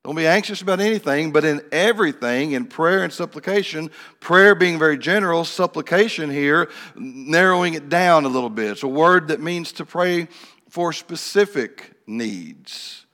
Don't 0.04 0.14
be 0.14 0.26
anxious 0.26 0.60
about 0.60 0.80
anything, 0.80 1.30
but 1.30 1.44
in 1.44 1.62
everything, 1.72 2.52
in 2.52 2.66
prayer 2.66 3.02
and 3.02 3.12
supplication, 3.12 3.90
prayer 4.18 4.54
being 4.54 4.78
very 4.78 4.98
general, 4.98 5.44
supplication 5.44 6.30
here, 6.30 6.70
narrowing 6.96 7.74
it 7.74 7.88
down 7.88 8.24
a 8.24 8.28
little 8.28 8.50
bit. 8.50 8.72
It's 8.72 8.82
a 8.82 8.88
word 8.88 9.28
that 9.28 9.40
means 9.40 9.72
to 9.72 9.84
pray 9.84 10.28
for 10.68 10.92
specific 10.92 11.92
needs 12.06 13.06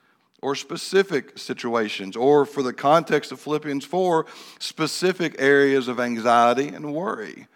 or 0.42 0.54
specific 0.54 1.38
situations, 1.38 2.16
or 2.16 2.44
for 2.44 2.62
the 2.62 2.72
context 2.72 3.32
of 3.32 3.40
Philippians 3.40 3.84
4, 3.84 4.26
specific 4.58 5.36
areas 5.38 5.88
of 5.88 5.98
anxiety 5.98 6.68
and 6.68 6.94
worry. 6.94 7.46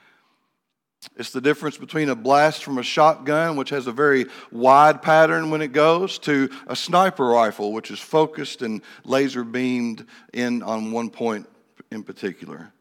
It's 1.17 1.31
the 1.31 1.41
difference 1.41 1.79
between 1.79 2.11
a 2.11 2.15
blast 2.15 2.63
from 2.63 2.79
a 2.79 2.83
shotgun, 2.83 3.57
which 3.57 3.71
has 3.71 3.87
a 3.87 3.93
very 3.93 4.27
wide 4.51 5.01
pattern 5.01 5.51
when 5.51 5.63
it 5.63 5.73
goes, 5.73 6.19
to 6.21 6.51
a 6.67 6.77
sniper 6.77 7.27
rifle, 7.27 7.73
which 7.73 7.91
is 7.91 7.99
focused 7.99 8.61
and 8.61 8.83
laser 9.05 9.45
beamed 9.45 10.07
in 10.33 10.63
on 10.63 10.93
one 10.93 11.11
point 11.11 11.49
in 11.91 12.03
particular. 12.03 12.73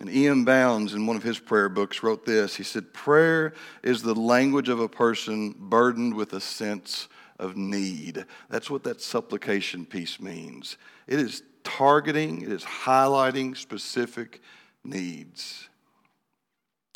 And 0.00 0.10
E.M. 0.10 0.44
Bounds, 0.44 0.94
in 0.94 1.06
one 1.06 1.16
of 1.16 1.22
his 1.22 1.38
prayer 1.38 1.68
books, 1.68 2.02
wrote 2.02 2.24
this. 2.24 2.56
He 2.56 2.62
said, 2.62 2.92
Prayer 2.94 3.52
is 3.82 4.02
the 4.02 4.14
language 4.14 4.70
of 4.70 4.80
a 4.80 4.88
person 4.88 5.54
burdened 5.58 6.14
with 6.14 6.32
a 6.32 6.40
sense 6.40 7.08
of 7.40 7.56
need. 7.56 8.24
That's 8.48 8.70
what 8.70 8.84
that 8.84 9.00
supplication 9.00 9.84
piece 9.84 10.20
means. 10.20 10.76
It 11.08 11.18
is 11.18 11.42
targeting, 11.64 12.42
it 12.42 12.52
is 12.52 12.62
highlighting 12.62 13.56
specific 13.56 14.40
needs. 14.84 15.68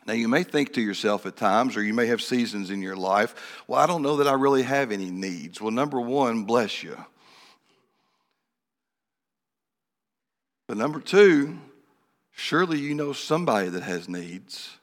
Now, 0.06 0.12
you 0.12 0.28
may 0.28 0.42
think 0.42 0.74
to 0.74 0.82
yourself 0.82 1.24
at 1.24 1.36
times, 1.36 1.76
or 1.76 1.82
you 1.82 1.94
may 1.94 2.06
have 2.06 2.20
seasons 2.20 2.70
in 2.70 2.82
your 2.82 2.96
life, 2.96 3.62
well, 3.66 3.80
I 3.80 3.86
don't 3.86 4.02
know 4.02 4.16
that 4.16 4.28
I 4.28 4.34
really 4.34 4.62
have 4.62 4.92
any 4.92 5.10
needs. 5.10 5.60
Well, 5.60 5.70
number 5.70 5.98
one, 5.98 6.44
bless 6.44 6.82
you. 6.82 7.02
But 10.66 10.76
number 10.76 11.00
two, 11.00 11.58
surely 12.32 12.78
you 12.78 12.94
know 12.94 13.14
somebody 13.14 13.70
that 13.70 13.82
has 13.82 14.08
needs. 14.08 14.76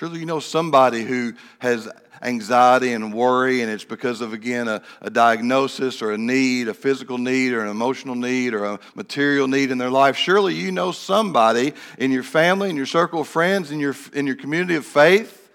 Surely 0.00 0.20
you 0.20 0.24
know 0.24 0.40
somebody 0.40 1.02
who 1.02 1.34
has 1.58 1.86
anxiety 2.22 2.94
and 2.94 3.12
worry, 3.12 3.60
and 3.60 3.70
it's 3.70 3.84
because 3.84 4.22
of, 4.22 4.32
again, 4.32 4.66
a, 4.66 4.80
a, 5.02 5.10
diagnosis 5.10 6.00
or 6.00 6.12
a 6.12 6.16
need, 6.16 6.68
a 6.68 6.72
physical 6.72 7.18
need 7.18 7.52
or 7.52 7.60
an 7.60 7.68
emotional 7.68 8.14
need 8.14 8.54
or 8.54 8.64
a 8.64 8.80
material 8.94 9.46
need 9.46 9.70
in 9.70 9.76
their 9.76 9.90
life. 9.90 10.16
Surely 10.16 10.54
you 10.54 10.72
know 10.72 10.90
somebody 10.90 11.74
in 11.98 12.12
your 12.12 12.22
family, 12.22 12.70
in 12.70 12.76
your 12.76 12.86
circle 12.86 13.20
of 13.20 13.28
friends, 13.28 13.70
in 13.70 13.78
your, 13.78 13.94
in 14.14 14.26
your 14.26 14.36
community 14.36 14.74
of 14.74 14.86
faith, 14.86 15.50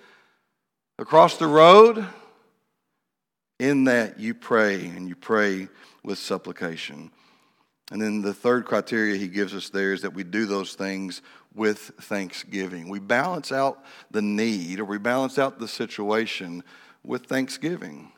across 1.00 1.38
the 1.38 1.48
road. 1.48 2.06
In 3.58 3.86
that 3.86 4.20
you 4.20 4.36
pray, 4.36 4.86
and 4.86 5.10
you 5.10 5.16
pray 5.16 5.70
with 6.04 6.20
supplication. 6.20 7.10
And 7.92 8.01
then 8.01 8.22
the 8.22 8.34
third 8.34 8.65
criteria 8.65 9.15
he 9.15 9.27
gives 9.27 9.54
us 9.54 9.70
there 9.70 9.94
is 9.94 10.01
that 10.01 10.13
we 10.13 10.24
do 10.24 10.46
those 10.46 10.74
things 10.74 11.22
with 11.54 11.80
thanksgiving. 12.01 12.89
We 12.89 13.00
balance 13.00 13.51
out 13.51 13.84
the 14.12 14.22
need 14.22 14.80
or 14.80 14.86
we 14.86 14.98
balance 14.98 15.38
out 15.38 15.60
the 15.60 15.68
situation 15.68 16.63
with 17.04 17.27
thanksgiving. 17.27 18.12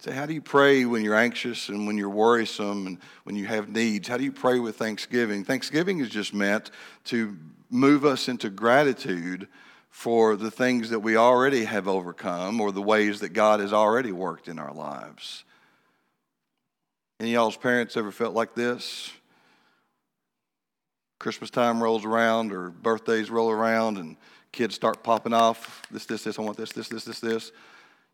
Say, 0.00 0.12
how 0.12 0.26
do 0.26 0.34
you 0.34 0.42
pray 0.42 0.84
when 0.86 1.04
you're 1.04 1.14
anxious 1.14 1.68
and 1.68 1.86
when 1.86 1.96
you're 1.96 2.08
worrisome 2.08 2.86
and 2.88 2.98
when 3.22 3.36
you 3.36 3.46
have 3.46 3.68
needs? 3.68 4.08
How 4.08 4.16
do 4.16 4.24
you 4.24 4.32
pray 4.32 4.58
with 4.58 4.76
thanksgiving? 4.76 5.44
Thanksgiving 5.44 6.00
is 6.00 6.08
just 6.08 6.34
meant 6.34 6.72
to 7.04 7.36
move 7.70 8.04
us 8.04 8.28
into 8.28 8.50
gratitude 8.50 9.46
for 9.90 10.34
the 10.34 10.50
things 10.50 10.90
that 10.90 10.98
we 10.98 11.16
already 11.16 11.64
have 11.64 11.86
overcome 11.86 12.60
or 12.60 12.72
the 12.72 12.82
ways 12.82 13.20
that 13.20 13.28
God 13.28 13.60
has 13.60 13.72
already 13.72 14.10
worked 14.10 14.48
in 14.48 14.58
our 14.58 14.72
lives. 14.72 15.44
Any 17.24 17.32
y'all's 17.32 17.56
parents 17.56 17.96
ever 17.96 18.12
felt 18.12 18.34
like 18.34 18.54
this? 18.54 19.10
Christmas 21.18 21.48
time 21.48 21.82
rolls 21.82 22.04
around 22.04 22.52
or 22.52 22.68
birthdays 22.68 23.30
roll 23.30 23.50
around 23.50 23.96
and 23.96 24.18
kids 24.52 24.74
start 24.74 25.02
popping 25.02 25.32
off 25.32 25.80
this, 25.90 26.04
this, 26.04 26.24
this, 26.24 26.38
I 26.38 26.42
want 26.42 26.58
this, 26.58 26.72
this, 26.72 26.88
this, 26.88 27.04
this, 27.06 27.20
this. 27.20 27.50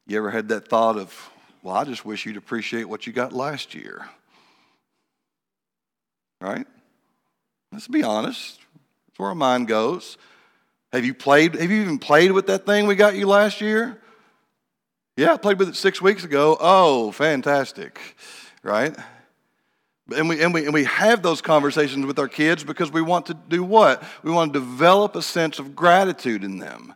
You 0.07 0.17
ever 0.19 0.31
had 0.31 0.47
that 0.51 0.69
thought 0.69 0.97
of, 0.97 1.29
well, 1.65 1.75
I 1.75 1.83
just 1.83 2.05
wish 2.05 2.25
you'd 2.25 2.37
appreciate 2.37 2.85
what 2.85 3.05
you 3.05 3.13
got 3.13 3.33
last 3.33 3.75
year? 3.75 4.09
Right? 6.41 6.69
Let's 7.73 7.89
be 7.89 8.05
honest. 8.05 8.61
That's 9.09 9.19
where 9.19 9.31
our 9.31 9.35
mind 9.35 9.67
goes. 9.67 10.19
Have 10.93 11.05
you 11.05 11.15
played? 11.15 11.57
Have 11.57 11.69
you 11.69 11.83
even 11.83 11.99
played 11.99 12.31
with 12.31 12.47
that 12.47 12.65
thing 12.65 12.87
we 12.87 12.95
got 12.95 13.17
you 13.17 13.27
last 13.27 13.61
year? 13.61 14.01
Yeah, 15.17 15.33
I 15.33 15.37
played 15.37 15.59
with 15.59 15.69
it 15.69 15.75
six 15.75 16.01
weeks 16.01 16.23
ago. 16.23 16.57
Oh, 16.61 17.11
fantastic. 17.11 18.01
Right? 18.63 18.95
And 20.15 20.29
we, 20.29 20.43
and, 20.43 20.53
we, 20.53 20.65
and 20.65 20.75
we 20.75 20.85
have 20.85 21.23
those 21.23 21.41
conversations 21.41 22.05
with 22.05 22.19
our 22.19 22.29
kids 22.29 22.65
because 22.65 22.91
we 22.91 23.03
want 23.03 23.27
to 23.27 23.35
do 23.35 23.63
what? 23.63 24.03
We 24.23 24.31
want 24.31 24.53
to 24.53 24.59
develop 24.59 25.15
a 25.15 25.23
sense 25.23 25.59
of 25.59 25.77
gratitude 25.77 26.43
in 26.43 26.59
them. 26.59 26.95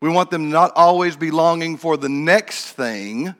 We 0.00 0.10
want 0.10 0.30
them 0.30 0.50
not 0.50 0.72
always 0.76 1.16
be 1.16 1.30
longing 1.30 1.76
for 1.76 1.96
the 1.96 2.08
next 2.08 2.72
thing 2.72 3.34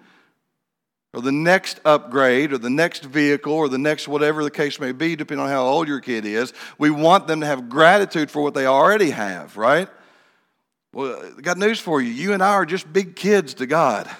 or 1.12 1.20
the 1.20 1.30
next 1.30 1.78
upgrade 1.84 2.52
or 2.52 2.58
the 2.58 2.70
next 2.70 3.04
vehicle 3.04 3.52
or 3.52 3.68
the 3.68 3.78
next 3.78 4.08
whatever 4.08 4.42
the 4.42 4.50
case 4.50 4.80
may 4.80 4.90
be, 4.90 5.14
depending 5.14 5.44
on 5.44 5.50
how 5.50 5.62
old 5.64 5.86
your 5.86 6.00
kid 6.00 6.24
is. 6.24 6.52
We 6.78 6.90
want 6.90 7.28
them 7.28 7.40
to 7.40 7.46
have 7.46 7.68
gratitude 7.68 8.30
for 8.30 8.42
what 8.42 8.54
they 8.54 8.66
already 8.66 9.10
have, 9.10 9.56
right? 9.56 9.88
Well, 10.92 11.22
I 11.38 11.40
got 11.40 11.58
news 11.58 11.78
for 11.78 12.00
you. 12.00 12.10
You 12.10 12.32
and 12.32 12.42
I 12.42 12.52
are 12.52 12.66
just 12.66 12.92
big 12.92 13.14
kids 13.14 13.54
to 13.54 13.66
God. 13.66 14.10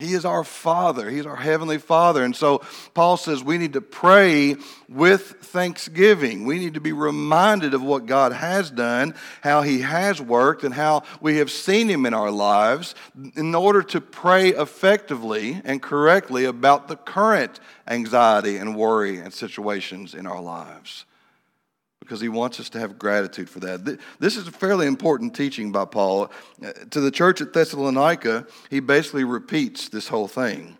He 0.00 0.14
is 0.14 0.24
our 0.24 0.42
Father. 0.42 1.08
He's 1.08 1.24
our 1.24 1.36
Heavenly 1.36 1.78
Father. 1.78 2.24
And 2.24 2.34
so 2.34 2.62
Paul 2.94 3.16
says 3.16 3.44
we 3.44 3.58
need 3.58 3.74
to 3.74 3.80
pray 3.80 4.56
with 4.88 5.22
thanksgiving. 5.40 6.44
We 6.44 6.58
need 6.58 6.74
to 6.74 6.80
be 6.80 6.90
reminded 6.90 7.74
of 7.74 7.82
what 7.82 8.06
God 8.06 8.32
has 8.32 8.72
done, 8.72 9.14
how 9.40 9.62
He 9.62 9.82
has 9.82 10.20
worked, 10.20 10.64
and 10.64 10.74
how 10.74 11.04
we 11.20 11.36
have 11.36 11.48
seen 11.48 11.88
Him 11.88 12.06
in 12.06 12.14
our 12.14 12.32
lives 12.32 12.96
in 13.36 13.54
order 13.54 13.82
to 13.82 14.00
pray 14.00 14.48
effectively 14.48 15.60
and 15.64 15.80
correctly 15.80 16.44
about 16.44 16.88
the 16.88 16.96
current 16.96 17.60
anxiety 17.86 18.56
and 18.56 18.74
worry 18.74 19.18
and 19.18 19.32
situations 19.32 20.12
in 20.12 20.26
our 20.26 20.40
lives 20.40 21.04
because 22.04 22.20
he 22.20 22.28
wants 22.28 22.60
us 22.60 22.68
to 22.70 22.78
have 22.78 22.98
gratitude 22.98 23.48
for 23.48 23.60
that. 23.60 23.98
This 24.18 24.36
is 24.36 24.46
a 24.46 24.52
fairly 24.52 24.86
important 24.86 25.34
teaching 25.34 25.72
by 25.72 25.84
Paul. 25.86 26.30
Uh, 26.64 26.72
to 26.90 27.00
the 27.00 27.10
church 27.10 27.40
at 27.40 27.52
Thessalonica, 27.52 28.46
he 28.70 28.80
basically 28.80 29.24
repeats 29.24 29.88
this 29.88 30.08
whole 30.08 30.28
thing. 30.28 30.76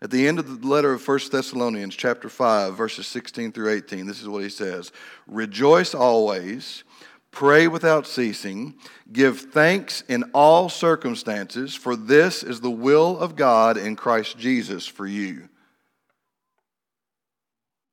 At 0.00 0.12
the 0.12 0.28
end 0.28 0.38
of 0.38 0.60
the 0.60 0.66
letter 0.66 0.92
of 0.92 1.06
1 1.06 1.18
Thessalonians, 1.32 1.96
chapter 1.96 2.28
5, 2.28 2.76
verses 2.76 3.06
16 3.08 3.50
through 3.50 3.72
18, 3.72 4.06
this 4.06 4.22
is 4.22 4.28
what 4.28 4.44
he 4.44 4.48
says 4.48 4.92
Rejoice 5.26 5.94
always, 5.94 6.84
pray 7.32 7.66
without 7.66 8.06
ceasing, 8.06 8.74
give 9.12 9.40
thanks 9.40 10.02
in 10.08 10.24
all 10.32 10.68
circumstances, 10.68 11.74
for 11.74 11.96
this 11.96 12.44
is 12.44 12.60
the 12.60 12.70
will 12.70 13.18
of 13.18 13.34
God 13.34 13.76
in 13.76 13.96
Christ 13.96 14.38
Jesus 14.38 14.86
for 14.86 15.06
you. 15.06 15.48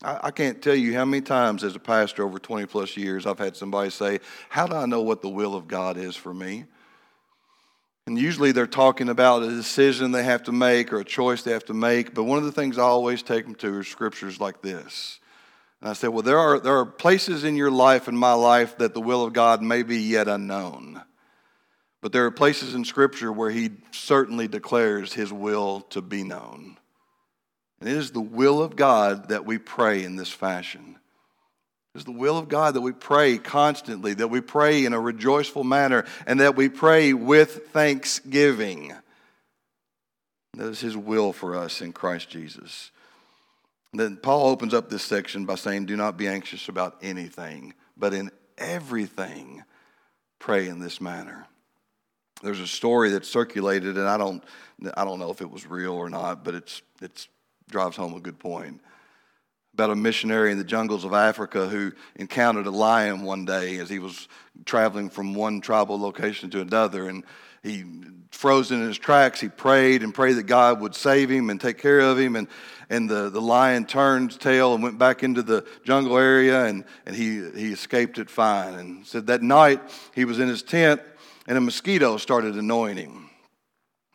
I, 0.06 0.32
can't 0.32 0.62
tell 0.62 0.76
you 0.76 0.94
how 0.94 1.06
many 1.06 1.22
times 1.22 1.64
as 1.64 1.76
a 1.76 1.80
pastor 1.80 2.24
over 2.24 2.38
20 2.38 2.68
plus 2.68 2.96
years 2.96 3.26
I've 3.26 3.40
had 3.40 3.56
somebody 3.56 3.90
say, 3.90 4.20
How 4.50 4.68
do 4.68 4.76
I 4.76 4.86
know 4.86 5.02
what 5.02 5.22
the 5.22 5.30
will 5.30 5.56
of 5.56 5.68
God 5.68 5.98
is 5.98 6.16
for 6.16 6.34
me? 6.34 6.66
And 8.08 8.20
usually 8.20 8.52
they're 8.52 8.68
talking 8.68 9.10
about 9.10 9.42
a 9.42 9.50
decision 9.50 10.12
they 10.12 10.24
have 10.24 10.44
to 10.44 10.52
make 10.52 10.94
or 10.94 11.00
a 11.00 11.06
choice 11.06 11.42
they 11.42 11.52
have 11.52 11.66
to 11.66 11.74
make. 11.74 12.14
But 12.14 12.26
one 12.26 12.38
of 12.38 12.46
the 12.46 12.52
things 12.52 12.78
I 12.78 12.84
always 12.84 13.24
take 13.24 13.46
them 13.46 13.56
to 13.56 13.80
are 13.80 13.84
scriptures 13.84 14.40
like 14.40 14.62
this. 14.62 15.20
And 15.82 15.90
I 15.90 15.94
said, 15.94 16.10
Well, 16.10 16.22
there 16.22 16.40
are, 16.40 16.60
there 16.60 16.78
are 16.78 16.86
places 16.86 17.44
in 17.44 17.56
your 17.56 17.72
life 17.72 18.08
and 18.08 18.18
my 18.18 18.34
life 18.34 18.78
that 18.78 18.94
the 18.94 19.02
will 19.02 19.24
of 19.24 19.34
God 19.34 19.64
may 19.64 19.82
be 19.82 19.98
yet 19.98 20.28
unknown. 20.28 21.02
But 22.06 22.12
there 22.12 22.26
are 22.26 22.32
places 22.32 22.76
in 22.76 22.86
Scripture 22.86 23.32
where 23.32 23.50
He 23.50 23.72
certainly 23.90 24.48
declares 24.48 25.14
His 25.14 25.34
will 25.34 25.82
to 25.90 26.04
be 26.04 26.24
known. 26.24 26.78
And 27.80 27.90
it 27.90 27.98
is 27.98 28.12
the 28.12 28.22
will 28.22 28.62
of 28.62 28.76
God 28.76 29.30
that 29.30 29.46
we 29.46 29.58
pray 29.58 30.04
in 30.04 30.16
this 30.16 30.32
fashion. 30.32 30.98
It 31.94 32.00
is 32.00 32.06
the 32.06 32.12
will 32.12 32.38
of 32.38 32.50
God 32.50 32.74
that 32.76 32.82
we 32.82 32.92
pray 32.92 33.38
constantly, 33.38 34.14
that 34.16 34.28
we 34.30 34.42
pray 34.42 34.86
in 34.86 34.94
a 34.94 35.00
rejoiceful 35.00 35.64
manner, 35.64 36.06
and 36.26 36.40
that 36.40 36.56
we 36.56 36.70
pray 36.70 37.14
with 37.14 37.68
thanksgiving. 37.70 38.94
That 40.56 40.68
is 40.68 40.80
His 40.80 40.98
will 40.98 41.34
for 41.34 41.56
us 41.56 41.82
in 41.82 41.94
Christ 41.94 42.30
Jesus. 42.30 42.92
And 43.92 44.00
then 44.00 44.18
Paul 44.18 44.50
opens 44.50 44.74
up 44.74 44.90
this 44.90 45.04
section 45.04 45.46
by 45.46 45.56
saying, 45.56 45.86
Do 45.86 45.96
not 45.96 46.18
be 46.18 46.28
anxious 46.28 46.68
about 46.68 46.98
anything, 47.02 47.74
but 47.96 48.14
in 48.14 48.30
everything 48.58 49.64
pray 50.40 50.68
in 50.68 50.80
this 50.80 51.00
manner. 51.00 51.46
There's 52.42 52.60
a 52.60 52.68
story 52.68 53.12
that 53.12 53.26
circulated, 53.26 53.98
and 53.98 54.08
I 54.08 54.18
don't, 54.18 54.44
I 54.96 55.06
don't 55.06 55.20
know 55.20 55.32
if 55.32 55.42
it 55.42 55.50
was 55.50 55.66
real 55.66 55.94
or 55.94 56.10
not, 56.10 56.44
but 56.44 56.56
it's, 56.56 56.82
it's 57.02 57.30
drives 57.70 57.98
home 57.98 58.14
a 58.14 58.20
good 58.20 58.40
point 58.40 58.82
about 59.76 59.90
a 59.90 59.96
missionary 59.96 60.54
in 60.54 60.58
the 60.58 60.64
jungles 60.64 61.04
of 61.04 61.14
Africa 61.14 61.68
who 61.68 61.92
encountered 62.16 62.66
a 62.66 62.72
lion 62.72 63.24
one 63.24 63.44
day 63.44 63.78
as 63.80 63.90
he 63.90 64.00
was 64.00 64.30
traveling 64.64 65.10
from 65.10 65.34
one 65.34 65.60
tribal 65.60 66.00
location 66.00 66.50
to 66.50 66.62
another. 66.62 67.10
And 67.10 67.26
he 67.62 67.84
froze 68.32 68.72
in 68.72 68.80
his 68.80 68.98
tracks. 68.98 69.42
He 69.42 69.50
prayed 69.50 70.02
and 70.02 70.14
prayed 70.14 70.38
that 70.38 70.44
God 70.44 70.80
would 70.80 70.96
save 70.96 71.30
him 71.30 71.50
and 71.50 71.60
take 71.60 71.78
care 71.78 72.00
of 72.00 72.18
him. 72.18 72.38
And, 72.38 72.48
and 72.90 73.10
the, 73.10 73.30
the 73.30 73.42
lion 73.42 73.86
turned 73.86 74.40
tail 74.40 74.74
and 74.74 74.82
went 74.82 74.98
back 74.98 75.24
into 75.24 75.44
the 75.44 75.66
jungle 75.84 76.18
area 76.18 76.64
and, 76.64 76.86
and 77.06 77.14
he, 77.14 77.50
he 77.52 77.74
escaped 77.74 78.18
it 78.18 78.30
fine. 78.30 78.76
And 78.76 79.06
said 79.06 79.28
that 79.28 79.42
night 79.42 79.82
he 80.14 80.24
was 80.24 80.40
in 80.40 80.48
his 80.48 80.64
tent 80.64 81.02
and 81.48 81.58
a 81.58 81.62
mosquito 81.62 82.16
started 82.16 82.56
annoying 82.56 82.96
him. 82.96 83.30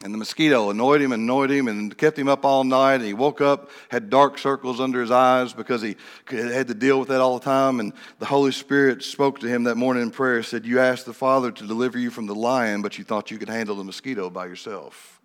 And 0.03 0.15
the 0.15 0.19
mosquito 0.19 0.71
annoyed 0.71 1.03
him 1.03 1.13
and 1.13 1.23
annoyed 1.23 1.51
him 1.51 1.69
and 1.69 1.97
kept 1.97 2.19
him 2.19 2.27
up 2.27 2.47
all 2.47 2.65
night. 2.65 2.97
And 2.97 3.05
he 3.05 3.13
woke 3.13 3.43
up, 3.43 3.71
had 3.91 4.09
dark 4.09 4.39
circles 4.39 4.81
under 4.81 5.01
his 5.01 5.11
eyes 5.11 5.53
because 5.53 5.83
he 5.83 5.97
had 6.31 6.69
to 6.69 6.75
deal 6.75 6.99
with 6.99 7.09
that 7.09 7.21
all 7.21 7.39
the 7.39 7.45
time. 7.45 7.81
And 7.81 7.93
the 8.19 8.25
Holy 8.25 8.53
Spirit 8.53 9.03
spoke 9.03 9.41
to 9.41 9.47
him 9.47 9.65
that 9.65 9.77
morning 9.77 10.05
in 10.05 10.11
prayer, 10.11 10.43
said, 10.43 10.65
You 10.65 10.81
asked 10.81 11.05
the 11.05 11.13
Father 11.13 11.53
to 11.53 11.67
deliver 11.67 11.99
you 11.99 12.11
from 12.11 12.27
the 12.27 12.35
lion, 12.35 12.81
but 12.81 12.97
you 12.97 13.05
thought 13.05 13.31
you 13.31 13.37
could 13.37 13.51
handle 13.51 13.77
the 13.77 13.85
mosquito 13.85 14.31
by 14.31 14.47
yourself. 14.47 15.21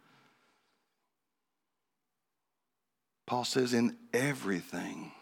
Paul 3.25 3.45
says, 3.45 3.73
In 3.73 3.95
everything, 4.13 5.13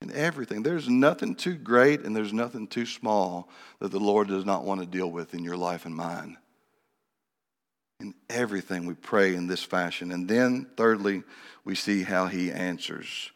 in 0.00 0.10
everything, 0.10 0.64
there's 0.64 0.88
nothing 0.88 1.36
too 1.36 1.54
great 1.54 2.00
and 2.00 2.16
there's 2.16 2.32
nothing 2.32 2.66
too 2.66 2.84
small 2.84 3.48
that 3.78 3.92
the 3.92 4.00
Lord 4.00 4.26
does 4.26 4.44
not 4.44 4.64
want 4.64 4.80
to 4.80 4.86
deal 4.88 5.08
with 5.08 5.34
in 5.34 5.44
your 5.44 5.56
life 5.56 5.86
and 5.86 5.94
mine. 5.94 6.36
In 8.32 8.38
everything, 8.38 8.86
we 8.86 8.94
pray 8.94 9.34
in 9.34 9.46
this 9.46 9.62
fashion. 9.62 10.10
And 10.10 10.26
then, 10.26 10.66
thirdly, 10.76 11.22
we 11.64 11.74
see 11.74 12.02
how 12.02 12.26
he 12.26 12.50
answers. 12.50 13.30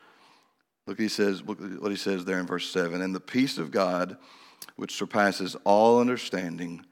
Look, 0.86 0.98
he 0.98 1.08
says, 1.08 1.42
look 1.42 1.58
what 1.60 1.90
he 1.90 1.96
says 1.96 2.24
there 2.24 2.38
in 2.38 2.46
verse 2.46 2.70
7 2.70 3.02
And 3.02 3.14
the 3.14 3.20
peace 3.20 3.58
of 3.58 3.70
God, 3.70 4.16
which 4.76 4.94
surpasses 4.94 5.56
all 5.64 6.00
understanding, 6.00 6.84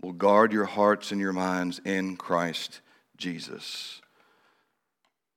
will 0.00 0.12
guard 0.12 0.52
your 0.52 0.64
hearts 0.64 1.10
and 1.10 1.20
your 1.20 1.32
minds 1.32 1.80
in 1.84 2.16
Christ 2.16 2.80
Jesus. 3.16 4.00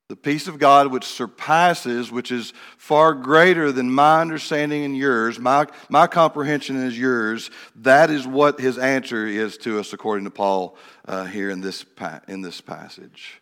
The 0.08 0.16
peace 0.16 0.48
of 0.48 0.58
God, 0.58 0.88
which 0.88 1.04
surpasses, 1.04 2.12
which 2.12 2.30
is 2.30 2.52
far 2.76 3.14
greater 3.14 3.72
than 3.72 3.90
my 3.90 4.20
understanding 4.20 4.84
and 4.84 4.94
yours, 4.94 5.38
my, 5.38 5.66
my 5.88 6.06
comprehension 6.06 6.76
is 6.76 6.98
yours, 6.98 7.50
that 7.76 8.10
is 8.10 8.26
what 8.26 8.60
his 8.60 8.76
answer 8.76 9.26
is 9.26 9.56
to 9.58 9.80
us, 9.80 9.94
according 9.94 10.24
to 10.24 10.30
Paul 10.30 10.76
uh, 11.08 11.24
here 11.24 11.48
in 11.48 11.62
this, 11.62 11.86
in 12.28 12.42
this 12.42 12.60
passage. 12.60 13.40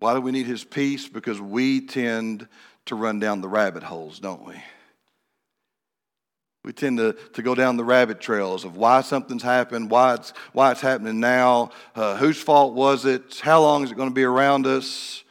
Why 0.00 0.14
do 0.14 0.20
we 0.20 0.32
need 0.32 0.46
his 0.46 0.64
peace? 0.64 1.08
Because 1.08 1.40
we 1.40 1.86
tend 1.86 2.48
to 2.86 2.96
run 2.96 3.20
down 3.20 3.40
the 3.40 3.48
rabbit 3.48 3.84
holes, 3.84 4.18
don't 4.18 4.44
we? 4.44 4.56
We 6.64 6.72
tend 6.72 6.96
to, 6.96 7.12
to 7.34 7.42
go 7.42 7.54
down 7.54 7.76
the 7.76 7.84
rabbit 7.84 8.20
trails 8.20 8.64
of 8.64 8.76
why 8.78 9.02
something's 9.02 9.42
happened, 9.42 9.90
why 9.90 10.14
it's, 10.14 10.32
why 10.52 10.72
it's 10.72 10.80
happening 10.80 11.20
now, 11.20 11.70
uh, 11.94 12.16
whose 12.16 12.40
fault 12.40 12.72
was 12.72 13.04
it, 13.04 13.38
how 13.40 13.60
long 13.60 13.84
is 13.84 13.92
it 13.92 13.96
going 13.96 14.08
to 14.08 14.14
be 14.14 14.24
around 14.24 14.66
us. 14.66 15.22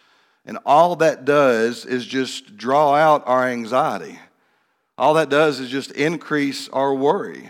And 0.45 0.59
all 0.63 0.95
that 0.97 1.25
does 1.25 1.85
is 1.85 2.05
just 2.05 2.55
draw 2.55 2.93
out 2.93 3.23
our 3.25 3.47
anxiety. 3.47 4.19
All 4.95 5.15
that 5.15 5.29
does 5.29 5.59
is 5.59 5.71
just 5.71 5.91
increase 5.91 6.69
our 6.69 6.93
worry. 6.93 7.49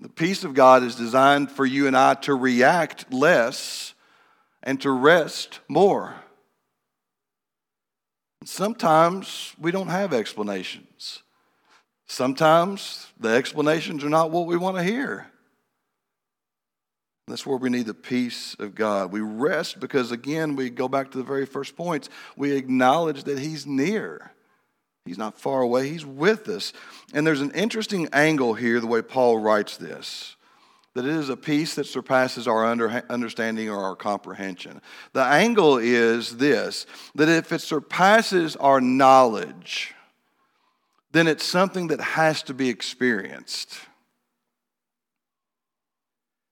The 0.00 0.08
peace 0.08 0.44
of 0.44 0.54
God 0.54 0.82
is 0.84 0.94
designed 0.94 1.50
for 1.50 1.66
you 1.66 1.86
and 1.86 1.96
I 1.96 2.14
to 2.14 2.34
react 2.34 3.12
less 3.12 3.92
and 4.62 4.80
to 4.80 4.90
rest 4.90 5.60
more. 5.68 6.14
Sometimes 8.44 9.54
we 9.58 9.72
don't 9.72 9.88
have 9.88 10.14
explanations. 10.14 10.87
Sometimes 12.08 13.06
the 13.20 13.28
explanations 13.28 14.02
are 14.02 14.08
not 14.08 14.30
what 14.30 14.46
we 14.46 14.56
want 14.56 14.76
to 14.76 14.82
hear. 14.82 15.26
That's 17.28 17.44
where 17.44 17.58
we 17.58 17.68
need 17.68 17.84
the 17.84 17.94
peace 17.94 18.56
of 18.58 18.74
God. 18.74 19.12
We 19.12 19.20
rest 19.20 19.78
because, 19.78 20.10
again, 20.10 20.56
we 20.56 20.70
go 20.70 20.88
back 20.88 21.10
to 21.10 21.18
the 21.18 21.24
very 21.24 21.44
first 21.44 21.76
points. 21.76 22.08
We 22.36 22.52
acknowledge 22.52 23.24
that 23.24 23.38
He's 23.38 23.66
near. 23.66 24.32
He's 25.04 25.18
not 25.18 25.38
far 25.38 25.60
away, 25.60 25.90
He's 25.90 26.06
with 26.06 26.48
us. 26.48 26.72
And 27.12 27.26
there's 27.26 27.42
an 27.42 27.50
interesting 27.50 28.08
angle 28.12 28.54
here, 28.54 28.80
the 28.80 28.86
way 28.86 29.02
Paul 29.02 29.38
writes 29.38 29.76
this 29.76 30.34
that 30.94 31.04
it 31.04 31.14
is 31.14 31.28
a 31.28 31.36
peace 31.36 31.76
that 31.76 31.86
surpasses 31.86 32.48
our 32.48 32.64
under, 32.64 33.04
understanding 33.08 33.70
or 33.70 33.84
our 33.84 33.94
comprehension. 33.94 34.80
The 35.12 35.22
angle 35.22 35.78
is 35.78 36.38
this 36.38 36.86
that 37.14 37.28
if 37.28 37.52
it 37.52 37.60
surpasses 37.60 38.56
our 38.56 38.80
knowledge, 38.80 39.94
then 41.18 41.26
it's 41.26 41.44
something 41.44 41.88
that 41.88 42.00
has 42.00 42.44
to 42.44 42.54
be 42.54 42.68
experienced. 42.68 43.80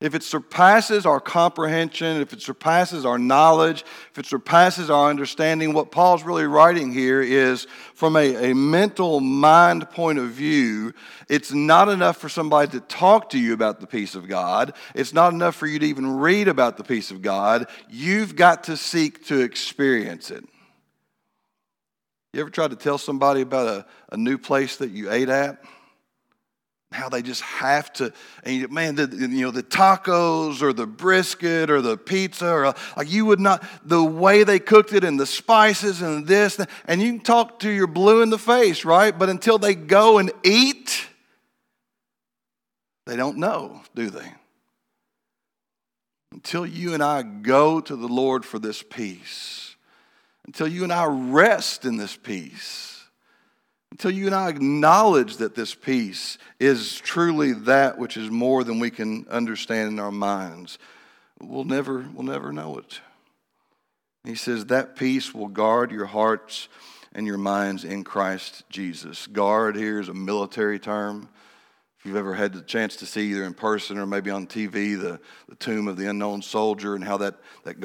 If 0.00 0.14
it 0.14 0.22
surpasses 0.22 1.07
our 1.07 1.20
comprehension, 1.20 2.20
if 2.20 2.33
it 2.35 2.42
surpasses 2.42 3.07
our 3.07 3.18
knowledge, 3.18 3.83
if 4.11 4.18
it 4.18 4.26
surpasses 4.26 4.90
our 4.90 5.09
understanding, 5.09 5.72
what 5.72 5.90
Paul's 5.90 6.22
really 6.22 6.46
writing 6.46 6.92
here 6.92 7.22
is 7.22 7.66
from 7.94 8.16
a, 8.16 8.50
a 8.50 8.55
mental 8.55 9.20
mind 9.20 9.88
point 9.90 10.18
of 10.18 10.31
view, 10.31 10.92
it's 11.31 11.52
not 11.52 11.88
enough 11.88 12.18
for 12.18 12.29
somebody 12.29 12.72
to 12.72 12.81
talk 12.81 13.31
to 13.31 13.38
you 13.38 13.55
about 13.55 13.81
the 13.81 13.87
peace 13.87 14.14
of 14.14 14.29
God. 14.29 14.74
It's 14.94 15.14
not 15.14 15.33
enough 15.33 15.55
for 15.55 15.66
you 15.66 15.79
to 15.79 15.87
even 15.87 16.18
read 16.18 16.48
about 16.48 16.76
the 16.76 16.85
peace 16.85 17.11
of 17.11 17.22
God. 17.22 17.66
You've 17.88 18.37
got 18.37 18.64
to 18.64 18.76
seek 18.76 19.26
to 19.26 19.40
experience 19.40 20.31
it. 20.31 20.44
You 22.37 22.42
ever 22.42 22.51
tried 22.51 22.68
to 22.68 22.77
tell 22.77 22.99
somebody 22.99 23.40
about 23.40 23.66
a, 23.66 23.87
a 24.12 24.18
new 24.18 24.37
place 24.37 24.77
that 24.77 24.90
you 24.90 25.11
ate 25.11 25.31
at? 25.31 25.64
how 26.92 27.09
they 27.09 27.20
just 27.20 27.42
have 27.42 27.92
to 27.92 28.12
and 28.44 28.70
man 28.70 28.94
the, 28.94 29.09
you 29.11 29.44
know 29.44 29.51
the 29.51 29.62
tacos 29.62 30.62
or 30.62 30.72
the 30.72 30.87
brisket 30.87 31.68
or 31.68 31.83
the 31.83 31.96
pizza 31.96 32.49
or 32.49 32.75
like 32.96 33.11
you 33.11 33.27
would 33.27 33.40
not 33.40 33.62
the 33.85 34.03
way 34.03 34.44
they 34.44 34.61
cooked 34.61 34.92
it 34.92 35.03
and 35.03 35.18
the 35.18 35.27
spices 35.27 36.01
and 36.01 36.27
this 36.29 36.59
and 36.87 37.03
you 37.03 37.14
can 37.14 37.20
talk 37.20 37.59
to 37.59 37.68
your 37.68 37.88
blue 37.88 38.22
in 38.22 38.31
the 38.31 38.38
face 38.38 38.85
right 38.85 39.18
but 39.18 39.29
until 39.29 39.59
they 39.59 39.75
go 39.75 40.18
and 40.18 40.31
eat 40.44 41.09
they 43.05 43.16
don't 43.16 43.37
know 43.37 43.83
do 43.96 44.09
they 44.09 44.33
until 46.33 46.64
you 46.64 46.94
and 46.94 47.03
I 47.03 47.22
go 47.22 47.81
to 47.81 47.96
the 47.96 48.09
Lord 48.09 48.44
for 48.44 48.61
this 48.61 48.83
peace 48.83 49.65
until 50.47 50.69
you 50.69 50.85
and 50.85 50.93
I 50.93 51.07
rest 51.07 51.85
in 51.85 51.97
this 51.97 52.17
peace 52.17 52.97
until 53.97 54.11
you 54.11 54.27
and 54.27 54.35
I 54.35 54.51
acknowledge 54.51 55.39
that 55.39 55.55
this 55.55 55.75
peace 55.75 56.37
is 56.61 56.97
truly 56.99 57.53
that 57.53 57.97
which 57.97 58.19
is 58.19 58.31
more 58.31 58.63
than 58.63 58.79
we 58.79 58.91
can 58.91 59.27
understand 59.31 59.89
in 59.89 59.99
our 59.99 60.13
minds, 60.13 60.79
we'll 61.41 61.65
never, 61.65 62.07
we'll 62.13 62.27
never 62.27 62.53
know 62.53 62.77
it. 62.77 63.01
He 64.25 64.35
says 64.35 64.67
that 64.67 64.97
peace 64.97 65.33
will 65.33 65.49
guard 65.49 65.93
your 65.93 66.05
hearts 66.05 66.69
and 67.15 67.27
your 67.27 67.39
minds 67.39 67.85
in 67.85 68.05
Christ 68.05 68.65
Jesus. 68.69 69.27
Guard 69.29 69.77
here 69.77 69.99
is 69.99 70.11
a 70.11 70.15
military 70.15 70.79
term. 70.79 71.31
If 71.99 72.05
you've 72.05 72.17
ever 72.17 72.35
had 72.35 72.53
the 72.53 72.61
chance 72.61 72.97
to 72.97 73.07
see 73.07 73.31
either 73.31 73.45
in 73.45 73.55
person 73.55 73.97
or 73.97 74.05
maybe 74.05 74.31
on 74.31 74.47
TV 74.47 75.01
the, 75.01 75.21
the 75.49 75.55
tomb 75.55 75.89
of 75.89 75.97
the 75.97 76.11
unknown 76.11 76.43
soldier 76.43 76.97
and 76.97 77.03
how 77.03 77.17
that, 77.17 77.37
that 77.65 77.77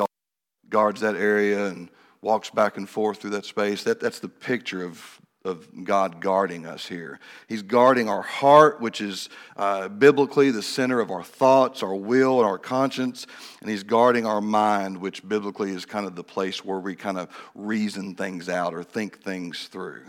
guards 0.68 1.00
that 1.00 1.16
area 1.16 1.68
and 1.68 1.90
walks 2.22 2.50
back 2.50 2.78
and 2.78 2.88
forth 2.88 3.20
through 3.20 3.32
that 3.32 3.46
space, 3.46 3.84
that, 3.84 4.00
that's 4.00 4.20
the 4.20 4.30
picture 4.30 4.84
of 4.84 5.22
of 5.44 5.68
God 5.84 6.22
guarding 6.22 6.66
us 6.66 6.86
here. 6.86 7.20
He's 7.48 7.64
guarding 7.64 8.08
our 8.08 8.22
heart, 8.22 8.80
which 8.80 9.02
is 9.02 9.30
uh, 9.58 9.88
biblically 9.88 10.52
the 10.52 10.62
center 10.62 11.00
of 11.00 11.10
our 11.10 11.24
thoughts, 11.24 11.82
our 11.82 11.96
will, 11.96 12.40
and 12.40 12.48
our 12.48 12.60
conscience. 12.60 13.26
And 13.60 13.70
He's 13.70 13.84
guarding 13.84 14.26
our 14.26 14.42
mind, 14.42 14.98
which 14.98 15.28
biblically 15.28 15.72
is 15.72 15.86
kind 15.86 16.06
of 16.06 16.16
the 16.16 16.24
place 16.24 16.64
where 16.64 16.80
we 16.80 16.96
kind 16.96 17.18
of 17.18 17.30
reason 17.56 18.16
things 18.16 18.50
out 18.50 18.74
or 18.74 18.84
think 18.84 19.24
things 19.24 19.68
through. 19.68 20.04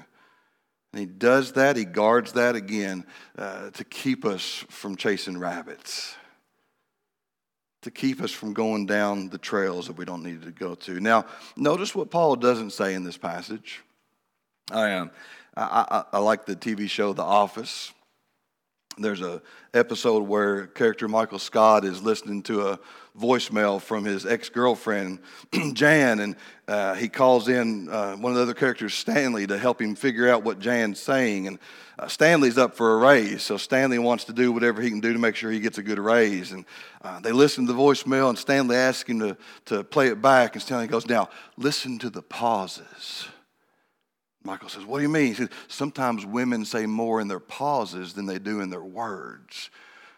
And 0.92 1.00
He 1.00 1.06
does 1.06 1.52
that, 1.52 1.76
He 1.76 1.86
guards 1.86 2.32
that 2.32 2.54
again 2.54 3.06
uh, 3.38 3.70
to 3.70 3.84
keep 3.84 4.26
us 4.26 4.64
from 4.68 4.96
chasing 4.96 5.38
rabbits. 5.38 6.14
To 7.82 7.90
keep 7.90 8.20
us 8.22 8.30
from 8.30 8.52
going 8.52 8.86
down 8.86 9.28
the 9.28 9.38
trails 9.38 9.88
that 9.88 9.96
we 9.96 10.04
don't 10.04 10.22
need 10.22 10.42
to 10.42 10.52
go 10.52 10.74
to. 10.76 11.00
Now, 11.00 11.26
notice 11.56 11.94
what 11.94 12.10
Paul 12.10 12.36
doesn't 12.36 12.70
say 12.70 12.94
in 12.94 13.02
this 13.02 13.16
passage. 13.16 13.82
I 14.70 14.90
am. 14.90 15.10
I, 15.56 15.84
I, 15.90 16.16
I 16.16 16.18
like 16.18 16.46
the 16.46 16.54
TV 16.56 16.88
show 16.88 17.12
The 17.12 17.22
Office. 17.22 17.92
There's 18.98 19.22
a 19.22 19.40
episode 19.72 20.28
where 20.28 20.66
character 20.66 21.08
Michael 21.08 21.38
Scott 21.38 21.86
is 21.86 22.02
listening 22.02 22.42
to 22.42 22.68
a 22.68 22.78
voicemail 23.18 23.80
from 23.80 24.04
his 24.04 24.26
ex-girlfriend 24.26 25.18
Jan, 25.72 26.20
and 26.20 26.36
uh, 26.68 26.94
he 26.94 27.08
calls 27.08 27.48
in 27.48 27.88
uh, 27.88 28.16
one 28.16 28.32
of 28.32 28.36
the 28.36 28.42
other 28.42 28.54
characters, 28.54 28.92
Stanley, 28.92 29.46
to 29.46 29.56
help 29.56 29.80
him 29.80 29.94
figure 29.94 30.28
out 30.28 30.42
what 30.42 30.58
Jan's 30.58 31.00
saying. 31.00 31.46
And 31.46 31.58
uh, 31.98 32.06
Stanley's 32.06 32.58
up 32.58 32.74
for 32.74 32.92
a 32.92 32.96
raise, 32.98 33.42
so 33.42 33.56
Stanley 33.56 33.98
wants 33.98 34.24
to 34.24 34.34
do 34.34 34.52
whatever 34.52 34.82
he 34.82 34.90
can 34.90 35.00
do 35.00 35.14
to 35.14 35.18
make 35.18 35.36
sure 35.36 35.50
he 35.50 35.60
gets 35.60 35.78
a 35.78 35.82
good 35.82 35.98
raise. 35.98 36.52
And 36.52 36.66
uh, 37.00 37.20
they 37.20 37.32
listen 37.32 37.66
to 37.66 37.72
the 37.72 37.78
voicemail, 37.78 38.28
and 38.28 38.38
Stanley 38.38 38.76
asks 38.76 39.08
him 39.08 39.20
to, 39.20 39.36
to 39.66 39.84
play 39.84 40.08
it 40.08 40.20
back, 40.20 40.54
and 40.54 40.62
Stanley 40.62 40.86
goes, 40.86 41.06
"Now 41.06 41.30
listen 41.56 41.98
to 42.00 42.10
the 42.10 42.22
pauses." 42.22 43.26
Michael 44.44 44.68
says, 44.68 44.84
What 44.84 44.98
do 44.98 45.02
you 45.02 45.08
mean? 45.08 45.28
He 45.28 45.34
says, 45.34 45.48
Sometimes 45.68 46.26
women 46.26 46.64
say 46.64 46.86
more 46.86 47.20
in 47.20 47.28
their 47.28 47.40
pauses 47.40 48.12
than 48.12 48.26
they 48.26 48.38
do 48.38 48.60
in 48.60 48.70
their 48.70 48.82
words. 48.82 49.70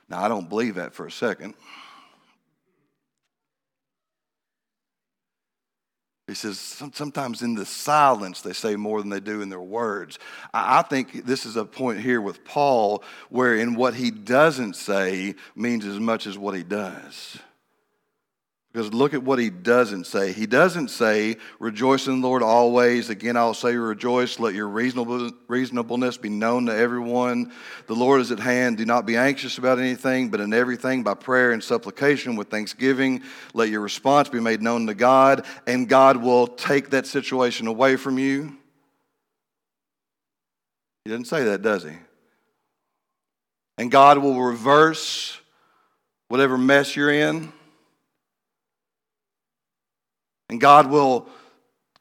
Now, 0.08 0.22
I 0.22 0.28
don't 0.28 0.48
believe 0.48 0.76
that 0.76 0.94
for 0.94 1.06
a 1.06 1.10
second. 1.10 1.54
He 6.26 6.34
says, 6.34 6.58
sometimes 6.58 7.42
in 7.42 7.54
the 7.54 7.66
silence 7.66 8.40
they 8.40 8.54
say 8.54 8.76
more 8.76 9.00
than 9.00 9.10
they 9.10 9.20
do 9.20 9.42
in 9.42 9.50
their 9.50 9.60
words. 9.60 10.18
I 10.54 10.80
think 10.80 11.26
this 11.26 11.44
is 11.44 11.56
a 11.56 11.66
point 11.66 12.00
here 12.00 12.20
with 12.20 12.44
Paul 12.44 13.04
where 13.28 13.54
in 13.54 13.74
what 13.74 13.94
he 13.94 14.10
doesn't 14.10 14.74
say 14.74 15.34
means 15.54 15.84
as 15.84 16.00
much 16.00 16.26
as 16.26 16.38
what 16.38 16.54
he 16.54 16.62
does. 16.62 17.38
Because 18.74 18.92
look 18.92 19.14
at 19.14 19.22
what 19.22 19.38
he 19.38 19.50
doesn't 19.50 20.04
say. 20.04 20.32
He 20.32 20.46
doesn't 20.46 20.88
say, 20.88 21.36
Rejoice 21.60 22.08
in 22.08 22.20
the 22.20 22.26
Lord 22.26 22.42
always. 22.42 23.08
Again, 23.08 23.36
I'll 23.36 23.54
say, 23.54 23.76
Rejoice. 23.76 24.40
Let 24.40 24.52
your 24.52 24.66
reasonable, 24.66 25.30
reasonableness 25.46 26.16
be 26.16 26.28
known 26.28 26.66
to 26.66 26.74
everyone. 26.74 27.52
The 27.86 27.94
Lord 27.94 28.20
is 28.20 28.32
at 28.32 28.40
hand. 28.40 28.78
Do 28.78 28.84
not 28.84 29.06
be 29.06 29.16
anxious 29.16 29.58
about 29.58 29.78
anything, 29.78 30.28
but 30.28 30.40
in 30.40 30.52
everything, 30.52 31.04
by 31.04 31.14
prayer 31.14 31.52
and 31.52 31.62
supplication 31.62 32.34
with 32.34 32.48
thanksgiving, 32.48 33.22
let 33.52 33.68
your 33.68 33.80
response 33.80 34.28
be 34.28 34.40
made 34.40 34.60
known 34.60 34.88
to 34.88 34.94
God, 34.94 35.46
and 35.68 35.88
God 35.88 36.16
will 36.16 36.48
take 36.48 36.90
that 36.90 37.06
situation 37.06 37.68
away 37.68 37.94
from 37.94 38.18
you. 38.18 38.56
He 41.04 41.12
doesn't 41.12 41.26
say 41.26 41.44
that, 41.44 41.62
does 41.62 41.84
he? 41.84 41.92
And 43.78 43.88
God 43.88 44.18
will 44.18 44.42
reverse 44.42 45.38
whatever 46.26 46.58
mess 46.58 46.96
you're 46.96 47.12
in 47.12 47.52
and 50.54 50.60
God 50.60 50.88
will 50.88 51.26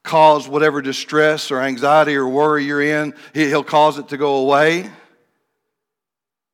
cause 0.03 0.47
whatever 0.47 0.79
distress 0.79 1.49
or 1.49 1.59
anxiety 1.59 2.15
or 2.15 2.27
worry 2.27 2.63
you're 2.63 2.83
in, 2.83 3.15
He'll 3.33 3.63
cause 3.63 3.97
it 3.97 4.09
to 4.09 4.17
go 4.17 4.35
away. 4.35 4.91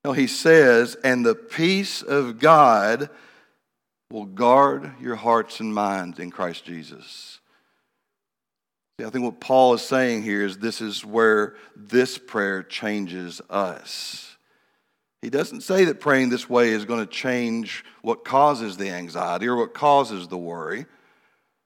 No, 0.05 0.13
He 0.13 0.27
says, 0.27 0.95
and 1.03 1.25
the 1.25 1.35
peace 1.35 2.01
of 2.01 2.39
God 2.39 3.09
will 4.09 4.23
guard 4.23 4.93
your 5.01 5.17
hearts 5.17 5.59
and 5.59 5.73
minds 5.73 6.19
in 6.19 6.31
Christ 6.31 6.63
Jesus. 6.63 7.41
See, 8.97 9.05
I 9.05 9.09
think 9.09 9.25
what 9.25 9.41
Paul 9.41 9.73
is 9.73 9.81
saying 9.81 10.23
here 10.23 10.45
is 10.45 10.57
this 10.57 10.79
is 10.79 11.03
where 11.03 11.55
this 11.75 12.17
prayer 12.17 12.63
changes 12.63 13.41
us. 13.49 14.37
He 15.21 15.29
doesn't 15.29 15.63
say 15.63 15.83
that 15.83 15.99
praying 15.99 16.29
this 16.29 16.49
way 16.49 16.69
is 16.69 16.85
going 16.85 17.01
to 17.01 17.11
change 17.11 17.83
what 18.03 18.23
causes 18.23 18.77
the 18.77 18.89
anxiety 18.89 19.47
or 19.47 19.57
what 19.57 19.73
causes 19.73 20.29
the 20.29 20.37
worry. 20.37 20.85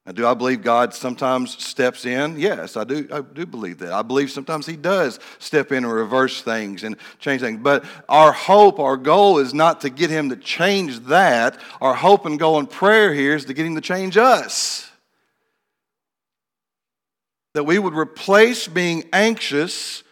Now, 0.05 0.11
do 0.11 0.27
I 0.27 0.33
believe 0.33 0.61
God 0.61 0.93
sometimes 0.93 1.63
steps 1.63 2.05
in? 2.05 2.37
Yes, 2.37 2.75
I 2.75 2.83
do. 2.83 3.07
I 3.09 3.21
do 3.21 3.45
believe 3.45 3.79
that. 3.79 3.93
I 3.93 4.01
believe 4.01 4.31
sometimes 4.31 4.65
He 4.65 4.75
does 4.75 5.17
step 5.39 5.71
in 5.71 5.85
and 5.85 5.93
reverse 5.93 6.41
things 6.41 6.83
and 6.83 6.97
change 7.19 7.39
things. 7.39 7.59
But 7.61 7.85
our 8.09 8.33
hope, 8.33 8.79
our 8.79 8.97
goal 8.97 9.39
is 9.39 9.53
not 9.53 9.79
to 9.81 9.89
get 9.89 10.09
Him 10.09 10.29
to 10.29 10.35
change 10.35 10.99
that. 11.05 11.57
Our 11.79 11.93
hope 11.93 12.25
and 12.25 12.37
goal 12.37 12.59
in 12.59 12.67
prayer 12.67 13.13
here 13.13 13.33
is 13.33 13.45
to 13.45 13.53
get 13.53 13.65
Him 13.65 13.75
to 13.75 13.81
change 13.81 14.17
us. 14.17 14.91
That 17.53 17.63
we 17.63 17.79
would 17.79 17.93
replace 17.93 18.67
being 18.67 19.05
anxious 19.13 20.03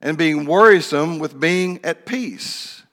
and 0.00 0.16
being 0.16 0.44
worrisome 0.44 1.18
with 1.18 1.40
being 1.40 1.84
at 1.84 2.06
peace. 2.06 2.83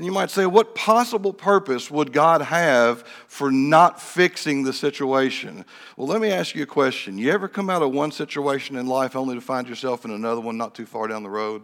And 0.00 0.06
you 0.06 0.12
might 0.12 0.30
say, 0.30 0.46
what 0.46 0.74
possible 0.74 1.34
purpose 1.34 1.90
would 1.90 2.10
God 2.10 2.40
have 2.40 3.06
for 3.28 3.52
not 3.52 4.00
fixing 4.00 4.62
the 4.62 4.72
situation? 4.72 5.66
Well, 5.94 6.06
let 6.06 6.22
me 6.22 6.30
ask 6.30 6.54
you 6.54 6.62
a 6.62 6.66
question. 6.66 7.18
You 7.18 7.30
ever 7.32 7.48
come 7.48 7.68
out 7.68 7.82
of 7.82 7.92
one 7.92 8.10
situation 8.10 8.76
in 8.76 8.86
life 8.86 9.14
only 9.14 9.34
to 9.34 9.42
find 9.42 9.68
yourself 9.68 10.06
in 10.06 10.10
another 10.10 10.40
one 10.40 10.56
not 10.56 10.74
too 10.74 10.86
far 10.86 11.06
down 11.06 11.22
the 11.22 11.28
road? 11.28 11.60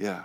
Yeah. 0.00 0.24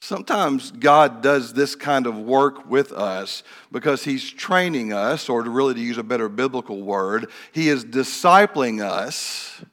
Sometimes 0.00 0.70
God 0.70 1.22
does 1.22 1.52
this 1.52 1.74
kind 1.74 2.06
of 2.06 2.16
work 2.16 2.70
with 2.70 2.92
us 2.92 3.42
because 3.72 4.04
He's 4.04 4.30
training 4.30 4.92
us, 4.92 5.28
or 5.28 5.42
to 5.42 5.50
really 5.50 5.74
to 5.74 5.80
use 5.80 5.98
a 5.98 6.04
better 6.04 6.28
biblical 6.28 6.82
word, 6.82 7.32
He 7.50 7.68
is 7.68 7.84
discipling 7.84 8.80
us 8.80 9.64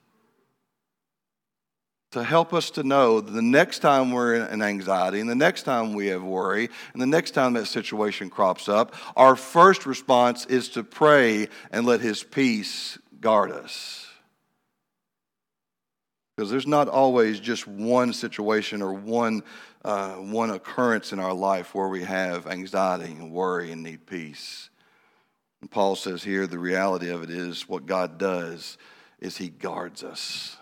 to 2.13 2.23
help 2.23 2.53
us 2.53 2.69
to 2.69 2.83
know 2.83 3.19
that 3.19 3.31
the 3.31 3.41
next 3.41 3.79
time 3.79 4.11
we're 4.11 4.35
in 4.35 4.61
anxiety 4.61 5.19
and 5.19 5.29
the 5.29 5.35
next 5.35 5.63
time 5.63 5.93
we 5.93 6.07
have 6.07 6.23
worry 6.23 6.69
and 6.93 7.01
the 7.01 7.07
next 7.07 7.31
time 7.31 7.53
that 7.53 7.65
situation 7.65 8.29
crops 8.29 8.69
up, 8.69 8.95
our 9.15 9.35
first 9.35 9.87
response 9.87 10.45
is 10.45 10.69
to 10.69 10.83
pray 10.83 11.47
and 11.71 11.85
let 11.87 12.01
His 12.01 12.23
peace 12.23 12.99
guard 13.19 13.51
us. 13.51 14.07
Because 16.35 16.51
there's 16.51 16.67
not 16.67 16.87
always 16.87 17.39
just 17.39 17.67
one 17.67 18.13
situation 18.13 18.83
or 18.83 18.93
one, 18.93 19.41
uh, 19.83 20.13
one 20.13 20.51
occurrence 20.51 21.13
in 21.13 21.19
our 21.19 21.33
life 21.33 21.73
where 21.73 21.87
we 21.87 22.03
have 22.03 22.45
anxiety 22.45 23.11
and 23.11 23.31
worry 23.31 23.71
and 23.71 23.81
need 23.81 24.05
peace. 24.05 24.69
And 25.61 25.71
Paul 25.71 25.95
says 25.95 26.23
here 26.23 26.45
the 26.45 26.59
reality 26.59 27.09
of 27.09 27.23
it 27.23 27.31
is 27.31 27.67
what 27.67 27.87
God 27.87 28.19
does 28.19 28.77
is 29.19 29.37
He 29.37 29.49
guards 29.49 30.03
us. 30.03 30.57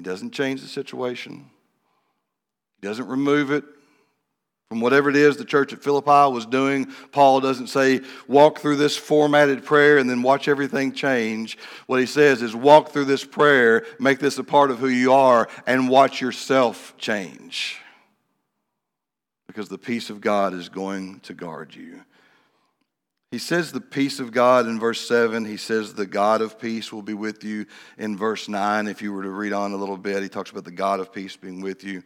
He 0.00 0.04
doesn't 0.04 0.30
change 0.30 0.62
the 0.62 0.66
situation, 0.66 1.50
He 2.80 2.88
doesn't 2.88 3.06
remove 3.06 3.50
it. 3.50 3.64
From 4.70 4.80
whatever 4.80 5.10
it 5.10 5.16
is 5.16 5.36
the 5.36 5.44
church 5.44 5.74
at 5.74 5.82
Philippi 5.82 6.32
was 6.32 6.46
doing, 6.46 6.86
Paul 7.12 7.40
doesn't 7.40 7.66
say, 7.66 8.00
walk 8.26 8.60
through 8.60 8.76
this 8.76 8.96
formatted 8.96 9.62
prayer 9.62 9.98
and 9.98 10.08
then 10.08 10.22
watch 10.22 10.48
everything 10.48 10.92
change. 10.92 11.58
What 11.86 12.00
he 12.00 12.06
says 12.06 12.40
is, 12.40 12.56
walk 12.56 12.92
through 12.92 13.06
this 13.06 13.24
prayer, 13.24 13.84
make 13.98 14.20
this 14.20 14.38
a 14.38 14.44
part 14.44 14.70
of 14.70 14.78
who 14.78 14.88
you 14.88 15.12
are, 15.12 15.48
and 15.66 15.90
watch 15.90 16.22
yourself 16.22 16.94
change. 16.96 17.78
Because 19.48 19.68
the 19.68 19.76
peace 19.76 20.08
of 20.08 20.22
God 20.22 20.54
is 20.54 20.70
going 20.70 21.20
to 21.24 21.34
guard 21.34 21.74
you. 21.74 22.04
He 23.30 23.38
says 23.38 23.70
the 23.70 23.80
peace 23.80 24.18
of 24.18 24.32
God 24.32 24.66
in 24.66 24.80
verse 24.80 25.06
7. 25.06 25.44
He 25.44 25.56
says 25.56 25.94
the 25.94 26.06
God 26.06 26.40
of 26.40 26.58
peace 26.58 26.92
will 26.92 27.02
be 27.02 27.14
with 27.14 27.44
you 27.44 27.66
in 27.96 28.16
verse 28.16 28.48
9. 28.48 28.88
If 28.88 29.02
you 29.02 29.12
were 29.12 29.22
to 29.22 29.30
read 29.30 29.52
on 29.52 29.72
a 29.72 29.76
little 29.76 29.96
bit, 29.96 30.22
he 30.22 30.28
talks 30.28 30.50
about 30.50 30.64
the 30.64 30.72
God 30.72 30.98
of 30.98 31.12
peace 31.12 31.36
being 31.36 31.60
with 31.60 31.84
you. 31.84 32.02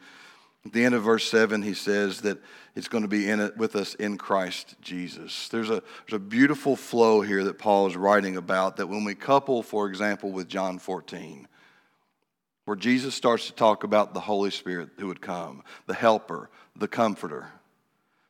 At 0.66 0.72
the 0.72 0.84
end 0.84 0.94
of 0.94 1.02
verse 1.02 1.28
7, 1.30 1.62
he 1.62 1.72
says 1.72 2.22
that 2.22 2.38
it's 2.74 2.88
going 2.88 3.04
to 3.04 3.08
be 3.08 3.28
in 3.28 3.40
it 3.40 3.56
with 3.56 3.74
us 3.74 3.94
in 3.94 4.18
Christ 4.18 4.76
Jesus. 4.82 5.48
There's 5.48 5.70
a, 5.70 5.82
there's 6.06 6.16
a 6.16 6.18
beautiful 6.18 6.76
flow 6.76 7.22
here 7.22 7.44
that 7.44 7.58
Paul 7.58 7.86
is 7.86 7.96
writing 7.96 8.36
about 8.36 8.76
that 8.76 8.88
when 8.88 9.04
we 9.04 9.14
couple, 9.14 9.62
for 9.62 9.88
example, 9.88 10.30
with 10.30 10.48
John 10.48 10.78
14, 10.78 11.48
where 12.66 12.76
Jesus 12.76 13.14
starts 13.14 13.46
to 13.46 13.52
talk 13.54 13.84
about 13.84 14.12
the 14.12 14.20
Holy 14.20 14.50
Spirit 14.50 14.90
who 14.98 15.06
would 15.06 15.20
come, 15.22 15.62
the 15.86 15.94
helper, 15.94 16.50
the 16.76 16.88
comforter. 16.88 17.48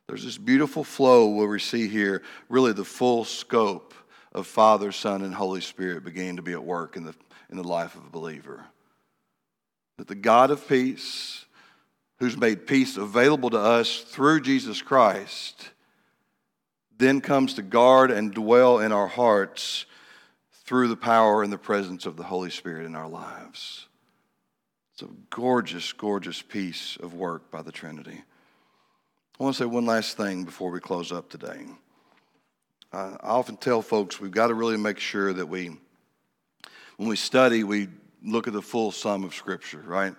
There's 0.07 0.23
this 0.23 0.37
beautiful 0.37 0.83
flow 0.83 1.29
where 1.29 1.47
we 1.47 1.59
see 1.59 1.87
here 1.87 2.21
really 2.47 2.73
the 2.73 2.85
full 2.85 3.25
scope 3.25 3.93
of 4.33 4.45
Father, 4.45 4.91
Son, 4.91 5.23
and 5.23 5.33
Holy 5.33 5.61
Spirit 5.61 6.03
beginning 6.03 6.35
to 6.35 6.41
be 6.41 6.51
at 6.51 6.63
work 6.63 6.95
in 6.95 7.05
the, 7.05 7.15
in 7.49 7.57
the 7.57 7.63
life 7.63 7.95
of 7.95 8.05
a 8.05 8.09
believer. 8.09 8.65
That 9.97 10.07
the 10.07 10.15
God 10.15 10.51
of 10.51 10.67
peace, 10.67 11.45
who's 12.19 12.37
made 12.37 12.67
peace 12.67 12.97
available 12.97 13.49
to 13.49 13.59
us 13.59 14.01
through 14.01 14.41
Jesus 14.41 14.81
Christ, 14.81 15.71
then 16.97 17.21
comes 17.21 17.55
to 17.55 17.61
guard 17.61 18.11
and 18.11 18.33
dwell 18.33 18.79
in 18.79 18.91
our 18.91 19.07
hearts 19.07 19.85
through 20.65 20.87
the 20.87 20.97
power 20.97 21.43
and 21.43 21.51
the 21.51 21.57
presence 21.57 22.05
of 22.05 22.15
the 22.15 22.23
Holy 22.23 22.49
Spirit 22.49 22.85
in 22.85 22.95
our 22.95 23.07
lives. 23.07 23.87
It's 24.93 25.01
a 25.01 25.09
gorgeous, 25.29 25.91
gorgeous 25.93 26.41
piece 26.41 26.97
of 26.97 27.13
work 27.13 27.51
by 27.51 27.61
the 27.61 27.71
Trinity. 27.71 28.23
I 29.37 29.43
want 29.43 29.57
to 29.57 29.63
say 29.63 29.67
one 29.67 29.85
last 29.85 30.15
thing 30.15 30.45
before 30.45 30.71
we 30.71 30.79
close 30.79 31.11
up 31.11 31.29
today. 31.29 31.65
I 32.93 33.17
often 33.21 33.57
tell 33.57 33.81
folks 33.81 34.17
we've 34.17 34.31
got 34.31 34.47
to 34.47 34.53
really 34.53 34.77
make 34.77 34.97
sure 34.97 35.33
that 35.33 35.45
we, 35.45 35.71
when 36.95 37.09
we 37.09 37.17
study, 37.17 37.65
we 37.65 37.89
look 38.23 38.47
at 38.47 38.53
the 38.53 38.61
full 38.61 38.93
sum 38.93 39.25
of 39.25 39.35
Scripture, 39.35 39.83
right? 39.85 40.15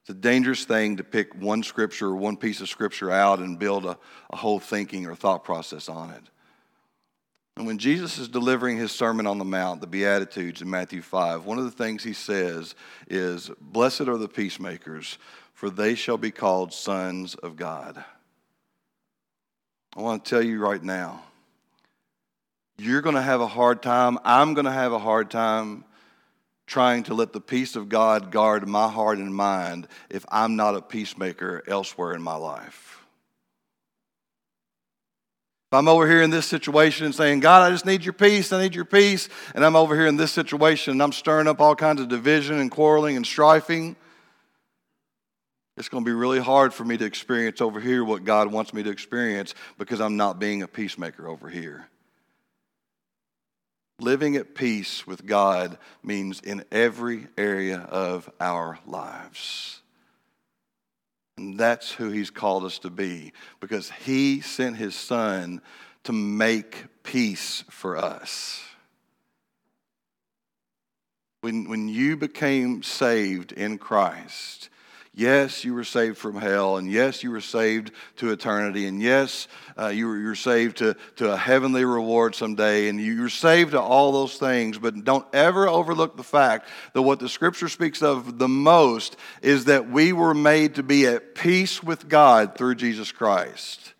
It's 0.00 0.10
a 0.10 0.14
dangerous 0.14 0.64
thing 0.64 0.96
to 0.96 1.04
pick 1.04 1.36
one 1.36 1.62
Scripture 1.62 2.08
or 2.08 2.16
one 2.16 2.36
piece 2.36 2.60
of 2.60 2.68
Scripture 2.68 3.12
out 3.12 3.38
and 3.38 3.60
build 3.60 3.86
a, 3.86 3.96
a 4.30 4.36
whole 4.36 4.58
thinking 4.58 5.06
or 5.06 5.14
thought 5.14 5.44
process 5.44 5.88
on 5.88 6.10
it. 6.10 6.24
And 7.56 7.64
when 7.64 7.78
Jesus 7.78 8.18
is 8.18 8.26
delivering 8.26 8.76
his 8.76 8.90
Sermon 8.90 9.28
on 9.28 9.38
the 9.38 9.44
Mount, 9.44 9.80
the 9.80 9.86
Beatitudes 9.86 10.62
in 10.62 10.68
Matthew 10.68 11.02
5, 11.02 11.44
one 11.44 11.58
of 11.58 11.64
the 11.64 11.70
things 11.70 12.02
he 12.02 12.12
says 12.12 12.74
is, 13.06 13.52
Blessed 13.60 14.08
are 14.08 14.18
the 14.18 14.28
peacemakers, 14.28 15.16
for 15.54 15.70
they 15.70 15.94
shall 15.94 16.18
be 16.18 16.32
called 16.32 16.72
sons 16.72 17.36
of 17.36 17.54
God. 17.54 18.04
I 19.98 20.00
want 20.00 20.24
to 20.24 20.30
tell 20.30 20.42
you 20.42 20.60
right 20.60 20.80
now, 20.80 21.24
you're 22.78 23.00
going 23.00 23.16
to 23.16 23.22
have 23.22 23.40
a 23.40 23.48
hard 23.48 23.82
time. 23.82 24.16
I'm 24.24 24.54
going 24.54 24.66
to 24.66 24.70
have 24.70 24.92
a 24.92 24.98
hard 25.00 25.28
time 25.28 25.84
trying 26.68 27.02
to 27.02 27.14
let 27.14 27.32
the 27.32 27.40
peace 27.40 27.74
of 27.74 27.88
God 27.88 28.30
guard 28.30 28.68
my 28.68 28.88
heart 28.88 29.18
and 29.18 29.34
mind 29.34 29.88
if 30.08 30.24
I'm 30.28 30.54
not 30.54 30.76
a 30.76 30.82
peacemaker 30.82 31.64
elsewhere 31.66 32.12
in 32.12 32.22
my 32.22 32.36
life. 32.36 33.04
If 35.72 35.76
I'm 35.76 35.88
over 35.88 36.08
here 36.08 36.22
in 36.22 36.30
this 36.30 36.46
situation 36.46 37.04
and 37.04 37.14
saying, 37.14 37.40
God, 37.40 37.64
I 37.66 37.70
just 37.70 37.84
need 37.84 38.04
your 38.04 38.12
peace, 38.12 38.52
I 38.52 38.62
need 38.62 38.76
your 38.76 38.84
peace, 38.84 39.28
and 39.52 39.64
I'm 39.64 39.74
over 39.74 39.96
here 39.96 40.06
in 40.06 40.16
this 40.16 40.30
situation 40.30 40.92
and 40.92 41.02
I'm 41.02 41.10
stirring 41.10 41.48
up 41.48 41.60
all 41.60 41.74
kinds 41.74 42.00
of 42.00 42.06
division 42.06 42.60
and 42.60 42.70
quarreling 42.70 43.16
and 43.16 43.24
strifing, 43.24 43.96
it's 45.78 45.88
going 45.88 46.04
to 46.04 46.08
be 46.08 46.14
really 46.14 46.40
hard 46.40 46.74
for 46.74 46.84
me 46.84 46.96
to 46.96 47.04
experience 47.04 47.60
over 47.60 47.78
here 47.78 48.04
what 48.04 48.24
God 48.24 48.50
wants 48.50 48.74
me 48.74 48.82
to 48.82 48.90
experience 48.90 49.54
because 49.78 50.00
I'm 50.00 50.16
not 50.16 50.40
being 50.40 50.62
a 50.62 50.68
peacemaker 50.68 51.28
over 51.28 51.48
here. 51.48 51.88
Living 54.00 54.36
at 54.36 54.54
peace 54.54 55.06
with 55.06 55.24
God 55.24 55.78
means 56.02 56.40
in 56.40 56.64
every 56.72 57.28
area 57.36 57.78
of 57.78 58.28
our 58.40 58.78
lives. 58.86 59.80
And 61.36 61.58
that's 61.58 61.92
who 61.92 62.10
He's 62.10 62.30
called 62.30 62.64
us 62.64 62.80
to 62.80 62.90
be 62.90 63.32
because 63.60 63.90
He 63.90 64.40
sent 64.40 64.76
His 64.76 64.96
Son 64.96 65.60
to 66.04 66.12
make 66.12 66.86
peace 67.04 67.62
for 67.70 67.96
us. 67.96 68.64
When, 71.40 71.68
when 71.68 71.88
you 71.88 72.16
became 72.16 72.82
saved 72.82 73.52
in 73.52 73.78
Christ, 73.78 74.70
Yes, 75.18 75.64
you 75.64 75.74
were 75.74 75.82
saved 75.82 76.16
from 76.16 76.36
hell, 76.36 76.76
and 76.76 76.88
yes, 76.88 77.24
you 77.24 77.32
were 77.32 77.40
saved 77.40 77.90
to 78.18 78.30
eternity, 78.30 78.86
and 78.86 79.02
yes, 79.02 79.48
uh, 79.76 79.88
you, 79.88 80.06
were, 80.06 80.16
you 80.16 80.36
saved 80.36 80.76
to, 80.76 80.94
to 81.16 81.32
a 81.32 81.36
heavenly 81.36 81.84
reward 81.84 82.36
someday, 82.36 82.88
and 82.88 83.00
you, 83.00 83.14
you're 83.14 83.28
saved 83.28 83.72
to 83.72 83.80
all 83.80 84.12
those 84.12 84.36
things. 84.36 84.78
But 84.78 85.02
don't 85.02 85.26
ever 85.32 85.66
overlook 85.66 86.16
the 86.16 86.22
fact 86.22 86.68
that 86.92 87.02
what 87.02 87.18
the 87.18 87.28
scripture 87.28 87.68
speaks 87.68 88.00
of 88.00 88.38
the 88.38 88.46
most 88.46 89.16
is 89.42 89.64
that 89.64 89.90
we 89.90 90.12
were 90.12 90.34
made 90.34 90.76
to 90.76 90.84
be 90.84 91.04
at 91.08 91.34
peace 91.34 91.82
with 91.82 92.08
God 92.08 92.56
through 92.56 92.76
Jesus 92.76 93.10
Christ. 93.10 93.94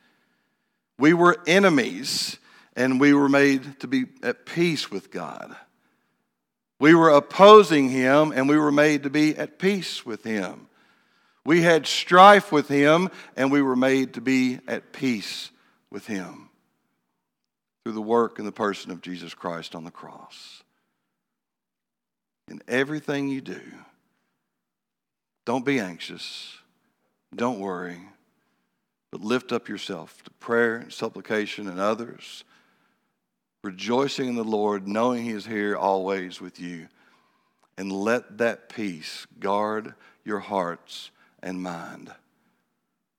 We 1.01 1.15
were 1.15 1.43
enemies, 1.49 2.39
and 2.77 3.01
we 3.01 3.13
were 3.13 3.29
made 3.29 3.81
to 3.81 3.89
be 3.89 4.05
at 4.23 4.47
peace 4.47 4.89
with 4.89 5.11
God. 5.11 5.57
We 6.79 6.95
were 6.95 7.11
opposing 7.11 7.89
him, 7.89 8.31
and 8.31 8.49
we 8.49 8.57
were 8.57 8.71
made 8.71 9.03
to 9.03 9.11
be 9.11 9.37
at 9.37 9.59
peace 9.59 10.07
with 10.07 10.23
him. 10.23 10.68
We 11.49 11.63
had 11.63 11.87
strife 11.87 12.53
with 12.53 12.69
him, 12.69 13.09
and 13.35 13.51
we 13.51 13.63
were 13.63 13.75
made 13.75 14.13
to 14.13 14.21
be 14.21 14.59
at 14.69 14.93
peace 14.93 15.51
with 15.91 16.07
him 16.07 16.51
through 17.83 17.95
the 17.95 18.03
work 18.03 18.39
and 18.39 18.47
the 18.47 18.53
person 18.53 18.91
of 18.91 19.01
Jesus 19.01 19.33
Christ 19.33 19.75
on 19.75 19.83
the 19.83 19.91
cross. 19.91 20.63
In 22.49 22.61
everything 22.69 23.29
you 23.29 23.41
do, 23.41 23.63
don't 25.47 25.65
be 25.65 25.81
anxious, 25.81 26.55
don't 27.35 27.61
worry, 27.61 28.03
but 29.11 29.23
lift 29.23 29.51
up 29.51 29.71
yourself 29.71 30.23
to 30.25 30.31
prayer 30.33 30.77
and 30.77 30.93
supplication 30.93 31.67
and 31.67 31.81
others, 31.81 32.45
rejoicing 33.65 34.29
in 34.29 34.35
the 34.35 34.45
Lord, 34.45 34.87
knowing 34.87 35.25
He 35.25 35.31
is 35.31 35.47
here 35.47 35.75
always 35.75 36.43
with 36.43 36.61
you. 36.61 36.89
And 37.79 37.91
let 37.91 38.37
that 38.37 38.69
peace 38.69 39.27
guard 39.41 39.95
your 40.27 40.41
hearts 40.41 41.11
and 41.43 41.63
mind. 41.63 42.13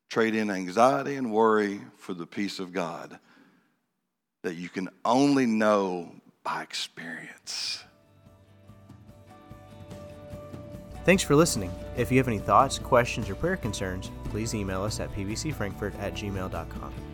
Trade 0.09 0.35
in 0.35 0.49
anxiety 0.49 1.15
and 1.15 1.31
worry 1.31 1.81
for 1.97 2.13
the 2.13 2.25
peace 2.25 2.59
of 2.59 2.73
God 2.73 3.19
that 4.43 4.55
you 4.55 4.69
can 4.69 4.89
only 5.05 5.45
know 5.45 6.11
by 6.43 6.63
experience. 6.63 7.83
Thanks 11.05 11.23
for 11.23 11.35
listening. 11.35 11.71
If 11.97 12.11
you 12.11 12.17
have 12.17 12.27
any 12.27 12.39
thoughts, 12.39 12.77
questions, 12.77 13.29
or 13.29 13.35
prayer 13.35 13.57
concerns, 13.57 14.11
please 14.25 14.53
email 14.53 14.83
us 14.83 14.99
at 14.99 15.11
pbcfrankfurt 15.13 15.97
at 15.99 16.13
gmail.com. 16.13 17.08